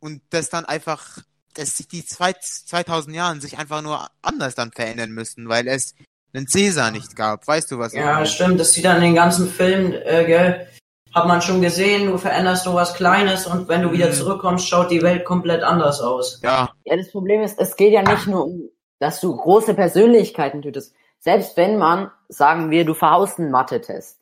und 0.00 0.22
das 0.30 0.50
dann 0.50 0.64
einfach, 0.64 1.18
dass 1.54 1.76
sich 1.76 1.88
die 1.88 2.04
zwei, 2.04 2.32
2000 2.32 3.14
Jahren 3.14 3.40
sich 3.40 3.58
einfach 3.58 3.82
nur 3.82 4.08
anders 4.22 4.54
dann 4.54 4.72
verändern 4.72 5.10
müssen, 5.10 5.48
weil 5.48 5.68
es 5.68 5.94
einen 6.32 6.46
Caesar 6.46 6.90
nicht 6.90 7.16
gab. 7.16 7.46
Weißt 7.46 7.70
du 7.70 7.78
was? 7.78 7.92
Ja, 7.92 8.24
stimmt. 8.24 8.60
Das 8.60 8.72
sieht 8.72 8.84
dann 8.84 8.96
in 8.96 9.02
den 9.02 9.14
ganzen 9.14 9.50
Filmen, 9.50 9.92
äh, 9.92 10.24
gell, 10.26 10.68
hat 11.14 11.26
man 11.26 11.42
schon 11.42 11.60
gesehen, 11.60 12.10
du 12.10 12.18
veränderst 12.18 12.66
nur 12.66 12.74
was 12.76 12.94
Kleines 12.94 13.46
und 13.46 13.68
wenn 13.68 13.82
du 13.82 13.92
wieder 13.92 14.08
Mhm. 14.08 14.12
zurückkommst, 14.12 14.68
schaut 14.68 14.90
die 14.90 15.02
Welt 15.02 15.24
komplett 15.24 15.62
anders 15.62 16.00
aus. 16.00 16.40
Ja, 16.42 16.70
Ja, 16.84 16.96
das 16.96 17.10
Problem 17.10 17.42
ist, 17.42 17.58
es 17.58 17.76
geht 17.76 17.92
ja 17.92 18.02
nicht 18.02 18.26
nur 18.26 18.44
um, 18.46 18.68
dass 18.98 19.20
du 19.20 19.36
große 19.36 19.74
Persönlichkeiten 19.74 20.62
tötest. 20.62 20.94
Selbst 21.18 21.56
wenn 21.56 21.78
man, 21.78 22.10
sagen 22.28 22.70
wir, 22.70 22.84
du 22.84 22.94
verhaust 22.94 23.38
einen 23.38 23.50
Mathe-Test. 23.50 24.20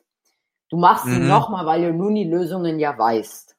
Du 0.69 0.77
machst 0.77 1.05
ihn 1.05 1.23
Mhm. 1.23 1.27
nochmal, 1.29 1.65
weil 1.65 1.81
du 1.83 1.93
nun 1.93 2.13
die 2.15 2.25
Lösungen 2.25 2.79
ja 2.79 2.97
weißt. 2.97 3.55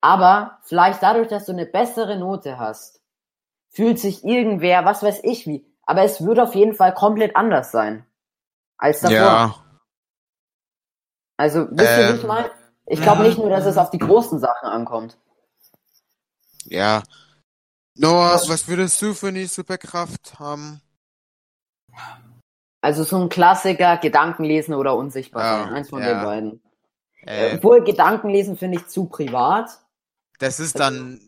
Aber 0.00 0.58
vielleicht 0.62 1.02
dadurch, 1.02 1.28
dass 1.28 1.46
du 1.46 1.52
eine 1.52 1.66
bessere 1.66 2.18
Note 2.18 2.58
hast, 2.58 3.00
fühlt 3.70 3.98
sich 3.98 4.24
irgendwer, 4.24 4.84
was 4.84 5.02
weiß 5.02 5.20
ich 5.24 5.46
wie, 5.46 5.64
aber 5.82 6.02
es 6.02 6.24
wird 6.24 6.38
auf 6.38 6.54
jeden 6.54 6.74
Fall 6.74 6.94
komplett 6.94 7.36
anders 7.36 7.72
sein. 7.72 8.04
Als 8.78 9.00
davor. 9.00 9.16
ja. 9.16 9.54
Also, 11.36 11.66
wisst 11.70 11.80
ihr, 11.98 12.08
wie 12.08 12.10
Ähm, 12.12 12.16
ich 12.16 12.24
meine? 12.24 12.50
Ich 12.86 13.00
glaube 13.00 13.22
nicht 13.22 13.38
nur, 13.38 13.48
dass 13.50 13.64
es 13.64 13.76
auf 13.78 13.90
die 13.90 13.98
großen 13.98 14.38
Sachen 14.38 14.68
ankommt. 14.68 15.18
Ja. 16.64 17.02
Noah, 17.96 18.34
Was- 18.46 18.68
würdest 18.68 19.00
du 19.00 19.14
für 19.14 19.28
eine 19.28 19.46
Superkraft 19.46 20.38
haben? 20.38 20.80
Also 22.80 23.04
so 23.04 23.16
ein 23.20 23.28
Klassiker, 23.28 23.96
Gedankenlesen 23.96 24.74
oder 24.74 24.94
unsichtbar 24.96 25.64
sein. 25.64 25.74
Eins 25.74 25.88
von 25.88 26.02
ja. 26.02 26.14
den 26.14 26.22
beiden. 26.24 26.62
Äh, 27.22 27.56
Obwohl 27.56 27.82
Gedankenlesen 27.84 28.58
finde 28.58 28.78
ich 28.78 28.86
zu 28.88 29.06
privat. 29.06 29.70
das 30.38 30.60
ist 30.60 30.78
dann, 30.78 31.20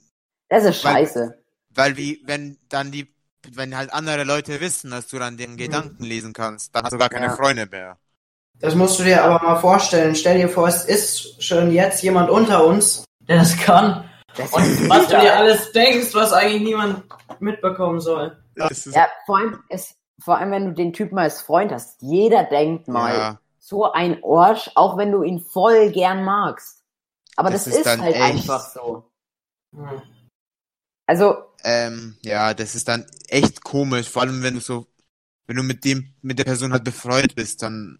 Das 0.48 0.64
ist 0.64 0.84
Weil- 0.84 0.92
scheiße. 1.06 1.42
weil 1.70 1.96
wie, 1.96 2.22
wenn 2.26 2.58
dann 2.68 2.92
die, 2.92 3.12
wenn 3.52 3.76
halt 3.76 3.92
andere 3.92 4.24
Leute 4.24 4.60
wissen, 4.60 4.90
dass 4.90 5.06
du 5.08 5.18
dann 5.18 5.36
den 5.38 5.56
Gedanken 5.56 6.04
lesen 6.04 6.32
kannst, 6.34 6.74
dann 6.74 6.84
hast 6.84 6.92
du 6.92 6.98
gar 6.98 7.08
keine 7.08 7.26
Ja. 7.26 7.36
Freunde 7.36 7.66
mehr. 7.66 7.96
Das 8.60 8.74
musst 8.74 8.98
du 8.98 9.04
dir 9.04 9.22
aber 9.22 9.44
mal 9.44 9.60
vorstellen. 9.60 10.14
Stell 10.14 10.38
dir 10.38 10.48
vor, 10.48 10.66
es 10.68 10.84
ist 10.84 11.42
schon 11.42 11.70
jetzt 11.72 12.02
jemand 12.02 12.30
unter 12.30 12.64
uns, 12.66 13.04
der 13.20 13.38
das 13.38 13.56
kann. 13.58 14.08
Das 14.36 14.52
Und 14.52 14.88
was 14.88 15.08
du 15.08 15.18
dir 15.20 15.36
alles 15.36 15.72
denkst, 15.72 16.14
was 16.14 16.32
eigentlich 16.32 16.62
niemand 16.62 17.04
mitbekommen 17.40 18.00
soll. 18.00 18.36
Ja, 18.56 19.08
vor 19.26 19.38
allem, 19.38 19.58
es, 19.68 19.94
vor 20.22 20.38
allem, 20.38 20.50
wenn 20.50 20.64
du 20.66 20.72
den 20.72 20.92
Typen 20.92 21.18
als 21.18 21.40
Freund 21.42 21.72
hast. 21.72 22.00
Jeder 22.02 22.44
denkt 22.44 22.88
mal, 22.88 23.14
ja, 23.14 23.40
so 23.58 23.92
ein 23.92 24.22
Orsch, 24.22 24.70
auch 24.74 24.96
wenn 24.96 25.12
du 25.12 25.22
ihn 25.22 25.40
voll 25.40 25.90
gern 25.90 26.24
magst. 26.24 26.82
Aber 27.36 27.50
das, 27.50 27.64
Das 27.64 27.74
ist 27.74 27.78
ist, 27.80 27.86
dann 27.86 28.00
halt 28.02 28.14
echt- 28.14 28.24
einfach 28.24 28.70
so. 28.70 29.10
Hm. 29.74 30.02
Also, 31.06 31.36
ähm, 31.64 32.16
ja, 32.22 32.54
das 32.54 32.74
ist 32.74 32.88
dann 32.88 33.06
echt 33.28 33.62
komisch, 33.62 34.08
vor 34.08 34.22
allem 34.22 34.42
wenn 34.42 34.54
du 34.54 34.60
so, 34.60 34.86
wenn 35.46 35.56
du 35.56 35.62
mit 35.62 35.84
dem, 35.84 36.14
mit 36.22 36.38
der 36.38 36.44
Person 36.44 36.72
halt 36.72 36.84
befreundet 36.84 37.34
bist, 37.34 37.62
dann, 37.62 37.98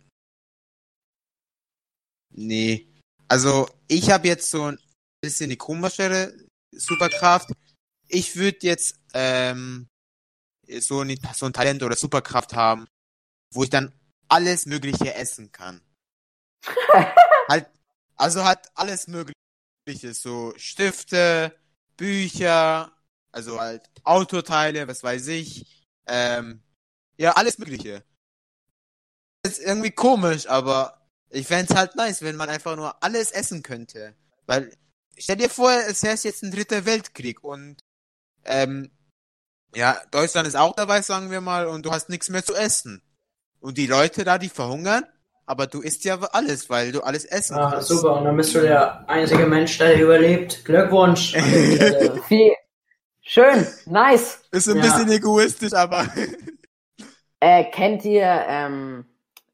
nee. 2.31 2.89
Also, 3.29 3.69
ich 3.89 4.11
habe 4.11 4.29
jetzt 4.29 4.51
so 4.51 4.65
ein 4.65 4.79
bisschen 5.21 5.51
die 5.51 5.57
komischere 5.57 6.33
Superkraft. 6.73 7.51
Ich 8.09 8.37
würde 8.37 8.59
jetzt, 8.62 9.01
ähm, 9.15 9.89
so 10.81 11.01
ein, 11.01 11.19
so 11.35 11.47
ein 11.47 11.53
Talent 11.53 11.83
oder 11.83 11.97
Superkraft 11.97 12.55
haben, 12.55 12.87
wo 13.53 13.65
ich 13.65 13.71
dann 13.71 13.93
alles 14.29 14.67
Mögliche 14.67 15.15
essen 15.15 15.53
kann. 15.53 15.81
halt, 17.49 17.69
also 18.17 18.45
halt 18.45 18.61
alles 18.75 19.07
Mögliche, 19.07 20.15
so 20.15 20.53
Stifte, 20.57 21.57
Bücher, 21.97 22.93
also 23.33 23.61
halt 23.61 23.89
Autoteile, 24.05 24.89
was 24.89 25.03
weiß 25.03 25.29
ich, 25.29 25.87
ähm, 26.07 26.62
ja, 27.19 27.33
alles 27.33 27.59
Mögliche. 27.59 28.05
ist 29.43 29.61
irgendwie 29.61 29.93
komisch, 29.93 30.49
aber 30.49 31.06
ich 31.31 31.47
fänd's 31.47 31.75
halt 31.75 31.97
nice, 31.97 32.23
wenn 32.23 32.37
man 32.37 32.49
einfach 32.49 32.77
nur 32.77 33.03
alles 33.03 33.31
essen 33.33 33.62
könnte. 33.62 34.15
Weil, 34.47 34.71
stell 35.19 35.37
dir 35.37 35.51
vor, 35.51 35.71
es 35.73 36.03
herrscht 36.03 36.25
jetzt 36.25 36.43
ein 36.43 36.51
dritter 36.51 36.85
Weltkrieg 36.85 37.43
und, 37.45 37.77
ähm, 38.45 38.91
ja, 39.75 40.01
Deutschland 40.11 40.49
ist 40.49 40.57
auch 40.57 40.75
dabei, 40.75 41.03
sagen 41.03 41.31
wir 41.31 41.41
mal, 41.41 41.67
und 41.67 41.85
du 41.85 41.91
hast 41.93 42.09
nichts 42.09 42.29
mehr 42.31 42.45
zu 42.45 42.55
essen. 42.55 43.03
Und 43.61 43.77
die 43.79 43.87
Leute 43.87 44.25
da, 44.25 44.39
die 44.39 44.49
verhungern, 44.49 45.05
aber 45.45 45.67
du 45.67 45.81
isst 45.83 46.05
ja 46.05 46.19
alles, 46.21 46.71
weil 46.71 46.93
du 46.93 47.03
alles 47.03 47.25
essen 47.25 47.57
Ah, 47.57 47.71
kannst. 47.73 47.89
super. 47.89 48.17
Und 48.19 48.25
dann 48.25 48.37
bist 48.37 48.55
du 48.55 48.61
der 48.61 49.09
einzige 49.09 49.47
Mensch, 49.47 49.77
der 49.79 50.01
überlebt. 50.01 50.65
Glückwunsch. 50.65 51.33
viel, 52.29 52.53
schön, 53.23 53.67
nice. 53.87 54.41
Ist 54.53 54.69
ein 54.69 54.77
Ja. 54.77 54.83
bisschen 54.83 55.11
egoistisch, 55.11 55.73
aber 55.73 56.07
Äh, 57.41 57.65
kennt 57.71 58.05
ihr, 58.05 58.25
ähm, 58.49 59.05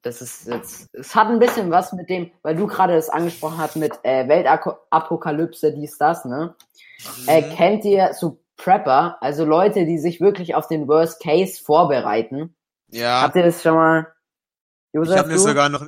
das 0.03 0.21
ist 0.21 0.47
jetzt, 0.49 0.89
es 0.95 1.15
hat 1.15 1.29
ein 1.29 1.39
bisschen 1.39 1.71
was 1.71 1.93
mit 1.93 2.09
dem, 2.11 2.31
weil 2.43 2.57
du 2.57 2.67
gerade 2.67 2.95
das 2.95 3.09
angesprochen 3.09 3.59
hast 3.59 3.77
mit 3.77 3.93
äh, 4.03 4.27
Weltapokalypse, 4.29 5.73
dies, 5.73 5.97
das, 5.99 6.25
ne? 6.25 6.55
Äh, 7.27 7.43
Mhm. 7.43 7.55
kennt 7.57 7.85
ihr 7.85 8.13
so 8.15 8.39
Prepper, 8.57 9.17
also 9.21 9.45
Leute, 9.45 9.87
die 9.87 9.99
sich 9.99 10.21
wirklich 10.21 10.55
auf 10.55 10.69
den 10.69 10.87
Worst 10.89 11.21
Case 11.23 11.61
vorbereiten? 11.63 12.55
ja, 12.89 13.23
Habt 13.23 13.37
ihr 13.37 13.43
das 13.45 13.63
schon 13.63 13.75
mal? 13.75 14.07
ich 14.93 14.99
Josef, 14.99 15.19
habe 15.19 15.29
mir 15.29 15.39
sogar 15.39 15.69
noch 15.69 15.85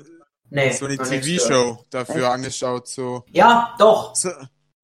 Nee, 0.50 0.70
so 0.72 0.87
eine. 0.87 0.96
TV-Show 0.96 1.85
dafür 1.90 2.31
angeschaut, 2.31 2.87
so. 2.88 3.24
Ja, 3.31 3.74
doch. 3.79 4.14
so. 4.14 4.31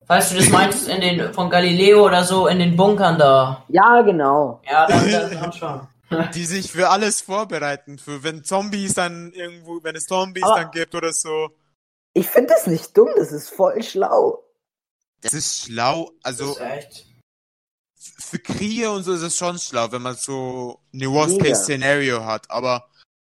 Falls 0.07 0.31
du 0.31 0.37
das 0.39 0.49
meinst, 0.49 0.89
in 0.89 1.01
den, 1.01 1.33
von 1.33 1.49
Galileo 1.49 2.05
oder 2.07 2.25
so, 2.25 2.49
in 2.49 2.59
den 2.59 2.77
Bunkern 2.77 3.17
da. 3.19 3.65
Ja, 3.69 4.03
genau. 4.03 4.61
Ja, 4.69 4.87
dann, 4.87 5.09
dann, 5.11 5.31
dann 5.31 5.53
schon. 5.53 5.81
Die 6.35 6.45
sich 6.45 6.73
für 6.73 6.91
alles 6.91 7.21
vorbereiten, 7.21 7.99
für 7.99 8.23
wenn 8.23 8.43
Zombies 8.45 8.95
dann 8.95 9.33
irgendwo, 9.33 9.83
wenn 9.83 9.95
es 9.97 10.07
Zombies 10.07 10.43
Aber- 10.45 10.63
dann 10.63 10.71
gibt 10.73 10.95
oder 10.95 11.13
so. 11.13 11.57
Ich 12.13 12.29
finde 12.29 12.49
das 12.55 12.67
nicht 12.67 12.97
dumm, 12.97 13.09
das 13.17 13.31
ist 13.31 13.51
voll 13.51 13.81
schlau. 13.83 14.45
Das 15.21 15.33
ist 15.33 15.65
schlau, 15.65 16.11
Das 16.23 16.41
also 16.41 16.53
ist 16.55 16.61
echt. 16.61 17.07
für 17.95 18.39
Kriege 18.41 18.91
und 18.91 19.05
so 19.05 19.13
ist 19.13 19.23
es 19.23 19.37
schon 19.37 19.59
schlau, 19.59 19.93
wenn 19.93 20.03
man 20.03 20.17
so 20.17 20.81
eine. 20.93 21.11
Worst-Case-Szenario 21.11 22.25
hat, 22.25 22.51
aber 22.51 22.89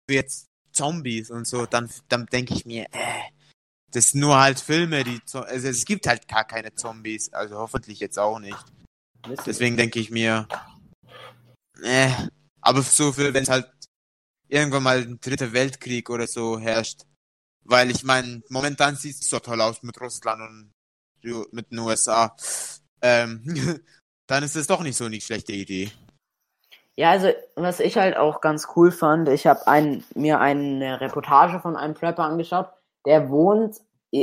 jetzt 0.09 0.47
Zombies 0.73 1.31
und 1.31 1.49
so, 1.49 1.67
dann, 1.67 1.91
dann 2.09 2.27
denke 2.27 2.55
ich 2.55 2.65
mir, 2.65 2.85
äh, 2.93 3.23
das 3.91 4.11
sind 4.13 4.21
nur 4.21 4.39
halt 4.39 4.61
Filme, 4.61 5.03
die, 5.03 5.21
also 5.33 5.69
es 5.69 5.85
gibt 5.85 6.07
halt 6.07 6.29
gar 6.29 6.45
keine 6.45 6.73
Zombies, 6.75 7.33
also 7.33 7.59
hoffentlich 7.59 7.99
jetzt 7.99 8.19
auch 8.21 8.39
nicht. 8.39 8.57
Deswegen 9.45 9.77
denke 9.77 9.99
ich 9.99 10.11
mir, 10.11 10.47
äh, 11.83 12.11
aber 12.61 12.83
so 12.83 13.13
viel, 13.13 13.35
wenn 13.35 13.43
es 13.43 13.49
halt 13.49 13.71
irgendwann 14.49 14.83
mal 14.83 14.99
ein 14.99 15.21
dritter 15.21 15.53
Weltkrieg 15.53 16.11
oder 16.11 16.27
so 16.27 16.59
herrscht, 16.59 17.03
weil 17.63 17.91
ich 17.91 18.03
meine, 18.05 18.43
momentan 18.49 18.97
sieht 18.97 19.21
es 19.21 19.29
so 19.29 19.39
toll 19.39 19.61
aus 19.61 19.83
mit 19.83 20.01
Russland 20.01 20.41
und 20.43 21.53
mit 21.53 21.71
den 21.71 21.79
USA, 21.79 22.37
ähm, 23.03 23.43
dann 24.27 24.43
ist 24.43 24.57
es 24.57 24.67
doch 24.67 24.83
nicht 24.83 24.97
so 24.97 25.05
eine 25.05 25.21
schlechte 25.21 25.53
Idee. 25.53 25.91
Ja, 26.97 27.11
also 27.13 27.33
was 27.55 27.81
ich 27.81 27.97
halt 27.97 28.17
auch 28.17 28.41
ganz 28.41 28.69
cool 28.77 28.91
fand, 28.91 29.29
ich 29.29 29.47
habe 29.47 29.67
ein, 29.67 30.05
mir 30.15 30.41
eine 30.41 31.01
Reportage 31.01 31.61
von 31.61 31.77
einem 31.77 31.95
Prepper 31.95 32.25
angeschaut, 32.25 32.69
der 33.07 33.31
wohnt 33.31 33.77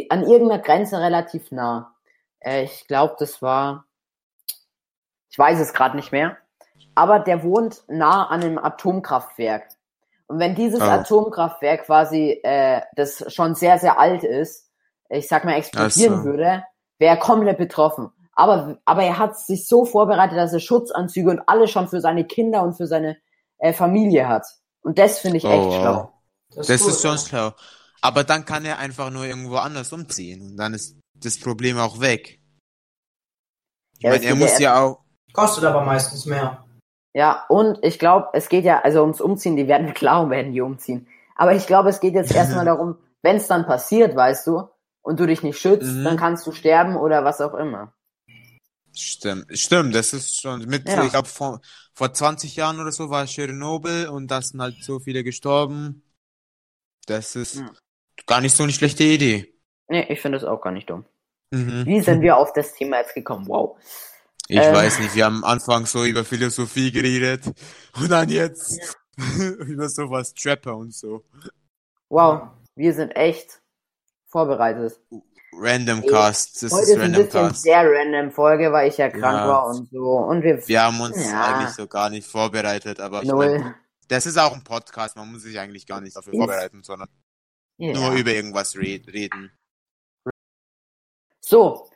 an 0.09 0.23
irgendeiner 0.23 0.61
Grenze 0.61 0.99
relativ 0.99 1.51
nah. 1.51 1.95
Äh, 2.39 2.65
ich 2.65 2.87
glaube, 2.87 3.15
das 3.19 3.41
war, 3.41 3.85
ich 5.29 5.39
weiß 5.39 5.59
es 5.59 5.73
gerade 5.73 5.95
nicht 5.95 6.11
mehr, 6.11 6.37
aber 6.97 7.19
der 7.19 7.43
wohnt 7.43 7.83
nah 7.87 8.25
an 8.25 8.41
einem 8.41 8.57
Atomkraftwerk. 8.57 9.69
Und 10.25 10.39
wenn 10.39 10.55
dieses 10.55 10.81
oh. 10.81 10.83
Atomkraftwerk 10.83 11.85
quasi, 11.85 12.39
äh, 12.43 12.81
das 12.95 13.23
schon 13.31 13.53
sehr, 13.53 13.77
sehr 13.77 13.99
alt 13.99 14.23
ist, 14.23 14.71
ich 15.07 15.27
sag 15.27 15.45
mal, 15.45 15.53
explodieren 15.53 16.15
also. 16.15 16.25
würde, 16.25 16.63
wäre 16.97 17.15
er 17.15 17.17
komplett 17.17 17.59
betroffen. 17.59 18.09
Aber, 18.33 18.79
aber 18.85 19.03
er 19.03 19.19
hat 19.19 19.39
sich 19.39 19.67
so 19.67 19.85
vorbereitet, 19.85 20.37
dass 20.37 20.53
er 20.53 20.59
Schutzanzüge 20.59 21.29
und 21.29 21.41
alles 21.45 21.69
schon 21.69 21.87
für 21.87 22.01
seine 22.01 22.25
Kinder 22.25 22.63
und 22.63 22.73
für 22.73 22.87
seine 22.87 23.17
äh, 23.59 23.73
Familie 23.73 24.27
hat. 24.27 24.47
Und 24.81 24.97
das 24.97 25.19
finde 25.19 25.37
ich 25.37 25.45
oh, 25.45 25.51
echt 25.51 25.65
wow. 25.65 25.75
schlau. 25.75 26.13
Das, 26.55 26.67
das 26.67 26.81
ist, 26.81 26.87
ist 26.87 27.01
schon 27.03 27.17
schlau. 27.19 27.51
Aber 28.01 28.23
dann 28.23 28.43
kann 28.43 28.65
er 28.65 28.79
einfach 28.79 29.11
nur 29.11 29.25
irgendwo 29.25 29.57
anders 29.57 29.93
umziehen. 29.93 30.41
Und 30.41 30.57
dann 30.57 30.73
ist 30.73 30.97
das 31.13 31.39
Problem 31.39 31.77
auch 31.77 31.99
weg. 31.99 32.39
Ich 33.97 34.03
ja, 34.03 34.09
meine, 34.09 34.25
er 34.25 34.35
muss 34.35 34.57
ja 34.57 34.81
auch. 34.81 35.03
Kostet 35.31 35.63
aber 35.63 35.81
meistens 35.81 36.25
mehr. 36.25 36.63
Ja, 37.17 37.45
und 37.49 37.79
ich 37.81 37.97
glaube, 37.97 38.27
es 38.33 38.47
geht 38.47 38.63
ja, 38.63 38.81
also 38.81 39.01
ums 39.01 39.21
Umziehen, 39.21 39.55
die 39.55 39.67
werden 39.67 39.91
klar, 39.95 40.29
werden 40.29 40.53
die 40.53 40.61
umziehen. 40.61 41.07
Aber 41.35 41.55
ich 41.55 41.65
glaube, 41.65 41.89
es 41.89 41.99
geht 41.99 42.13
jetzt 42.13 42.31
erstmal 42.31 42.65
darum, 42.65 42.95
wenn 43.23 43.37
es 43.37 43.47
dann 43.47 43.65
passiert, 43.65 44.15
weißt 44.15 44.45
du, 44.45 44.69
und 45.01 45.19
du 45.19 45.25
dich 45.25 45.41
nicht 45.41 45.57
schützt, 45.57 45.91
mhm. 45.91 46.03
dann 46.03 46.17
kannst 46.17 46.45
du 46.45 46.51
sterben 46.51 46.95
oder 46.95 47.25
was 47.25 47.41
auch 47.41 47.55
immer. 47.55 47.91
Stimmt, 48.95 49.45
stimmt, 49.57 49.95
das 49.95 50.13
ist 50.13 50.41
schon 50.41 50.65
mit, 50.65 50.87
ja. 50.87 51.03
ich 51.03 51.09
glaube, 51.09 51.27
vor, 51.27 51.61
vor 51.95 52.13
20 52.13 52.55
Jahren 52.55 52.79
oder 52.79 52.91
so 52.91 53.09
war 53.09 53.25
Tschernobyl 53.25 54.09
und 54.09 54.29
da 54.29 54.39
sind 54.43 54.61
halt 54.61 54.75
so 54.83 54.99
viele 54.99 55.23
gestorben. 55.23 56.03
Das 57.07 57.35
ist 57.35 57.55
ja. 57.55 57.71
gar 58.27 58.41
nicht 58.41 58.55
so 58.55 58.61
eine 58.61 58.71
schlechte 58.71 59.03
Idee. 59.03 59.55
Nee, 59.87 60.05
ich 60.09 60.21
finde 60.21 60.37
es 60.37 60.43
auch 60.43 60.61
gar 60.61 60.71
nicht 60.71 60.89
dumm. 60.91 61.05
Mhm. 61.49 61.83
Wie 61.87 61.99
sind 61.99 62.21
wir 62.21 62.37
auf 62.37 62.53
das 62.53 62.73
Thema 62.73 62.99
jetzt 62.99 63.15
gekommen? 63.15 63.47
Wow. 63.47 63.79
Ich 64.49 64.57
ähm, 64.57 64.73
weiß 64.73 64.99
nicht, 64.99 65.13
wir 65.13 65.25
haben 65.25 65.43
am 65.43 65.43
Anfang 65.43 65.85
so 65.85 66.05
über 66.05 66.23
Philosophie 66.23 66.91
geredet 66.91 67.43
und 67.99 68.09
dann 68.09 68.29
jetzt 68.29 68.97
über 69.37 69.89
sowas 69.89 70.33
Trapper 70.33 70.77
und 70.77 70.93
so. 70.93 71.25
Wow, 72.07 72.49
wir 72.75 72.93
sind 72.93 73.11
echt 73.11 73.61
vorbereitet. 74.27 74.99
Random 75.53 76.05
Cast. 76.05 76.63
Das 76.63 76.71
Heute 76.71 76.83
ist, 76.83 76.97
Random 76.97 77.21
ein 77.21 77.25
bisschen 77.25 77.47
Cast. 77.49 77.63
sehr 77.63 77.83
random 77.83 78.31
Folge, 78.31 78.71
weil 78.71 78.89
ich 78.89 78.97
ja 78.97 79.09
krank 79.09 79.39
ja. 79.39 79.47
war 79.47 79.67
und 79.67 79.89
so. 79.89 80.17
Und 80.17 80.43
wir, 80.43 80.65
wir 80.65 80.81
haben 80.81 81.01
uns 81.01 81.29
ja. 81.29 81.55
eigentlich 81.55 81.75
so 81.75 81.87
gar 81.87 82.09
nicht 82.09 82.27
vorbereitet, 82.27 82.99
aber 83.01 83.23
ich 83.23 83.31
mein, 83.31 83.75
das 84.07 84.25
ist 84.25 84.37
auch 84.37 84.53
ein 84.53 84.63
Podcast, 84.63 85.17
man 85.17 85.29
muss 85.31 85.43
sich 85.43 85.59
eigentlich 85.59 85.85
gar 85.85 85.99
nicht 85.99 86.15
dafür 86.15 86.33
yes. 86.33 86.39
vorbereiten, 86.39 86.83
sondern 86.83 87.09
ja. 87.77 87.93
nur 87.93 88.13
über 88.13 88.31
irgendwas 88.31 88.77
reden. 88.77 89.51
So, 91.41 91.89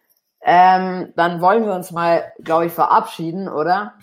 ähm, 0.43 1.13
dann 1.15 1.39
wollen 1.41 1.65
wir 1.65 1.73
uns 1.73 1.91
mal, 1.91 2.31
glaube 2.43 2.65
ich, 2.65 2.73
verabschieden, 2.73 3.47
oder? 3.47 3.93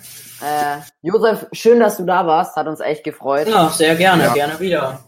Äh, 0.40 0.78
Josef, 1.02 1.46
schön, 1.52 1.80
dass 1.80 1.96
du 1.96 2.04
da 2.04 2.26
warst, 2.26 2.56
hat 2.56 2.68
uns 2.68 2.80
echt 2.80 3.02
gefreut. 3.02 3.48
Ja, 3.48 3.68
sehr 3.70 3.96
gerne, 3.96 4.24
ja. 4.24 4.34
gerne 4.34 4.60
wieder. 4.60 5.00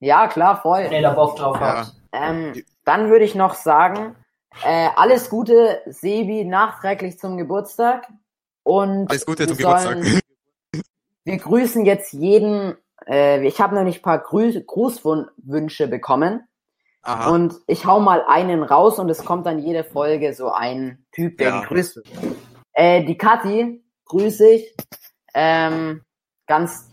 Ja, 0.00 0.26
klar, 0.26 0.60
voll. 0.60 0.84
Wenn 0.84 0.92
ihr 0.92 1.02
da 1.02 1.12
Bock 1.12 1.36
drauf 1.36 1.60
habt. 1.60 1.92
Ähm, 2.12 2.64
dann 2.84 3.08
würde 3.08 3.24
ich 3.24 3.36
noch 3.36 3.54
sagen, 3.54 4.16
äh, 4.64 4.88
alles 4.96 5.30
Gute, 5.30 5.80
Sebi, 5.86 6.44
nachträglich 6.44 7.18
zum 7.18 7.36
Geburtstag. 7.36 8.08
Und 8.64 9.08
alles 9.08 9.24
Gute 9.24 9.46
zum 9.46 9.56
sollen, 9.56 10.02
Geburtstag. 10.02 10.22
Wir 11.24 11.36
grüßen 11.36 11.84
jetzt 11.84 12.12
jeden. 12.12 12.76
Äh, 13.06 13.46
ich 13.46 13.60
habe 13.60 13.76
nämlich 13.76 14.00
ein 14.00 14.02
paar 14.02 14.18
Grü 14.18 14.60
Grußwünsche 14.60 15.86
bekommen. 15.86 16.48
Aha. 17.02 17.30
Und 17.30 17.60
ich 17.66 17.84
hau 17.84 18.00
mal 18.00 18.24
einen 18.28 18.62
raus 18.62 18.98
und 18.98 19.08
es 19.10 19.24
kommt 19.24 19.46
dann 19.46 19.58
jede 19.58 19.84
Folge 19.84 20.34
so 20.34 20.50
ein 20.50 21.04
Typ, 21.12 21.38
der 21.38 21.48
ja. 21.48 21.60
gegrüßt 21.60 21.96
wird. 21.96 22.08
Äh, 22.72 23.04
die 23.04 23.18
Kathi 23.18 23.84
grüße 24.06 24.48
ich. 24.48 24.76
Ähm, 25.34 26.02
ganz 26.46 26.90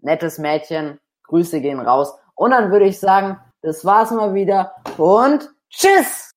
nettes 0.00 0.38
Mädchen. 0.38 0.98
Grüße 1.24 1.60
gehen 1.60 1.80
raus. 1.80 2.12
Und 2.34 2.50
dann 2.50 2.70
würde 2.72 2.86
ich 2.86 2.98
sagen, 2.98 3.38
das 3.62 3.84
war's 3.84 4.10
mal 4.10 4.34
wieder 4.34 4.74
und 4.98 5.48
tschüss! 5.70 6.31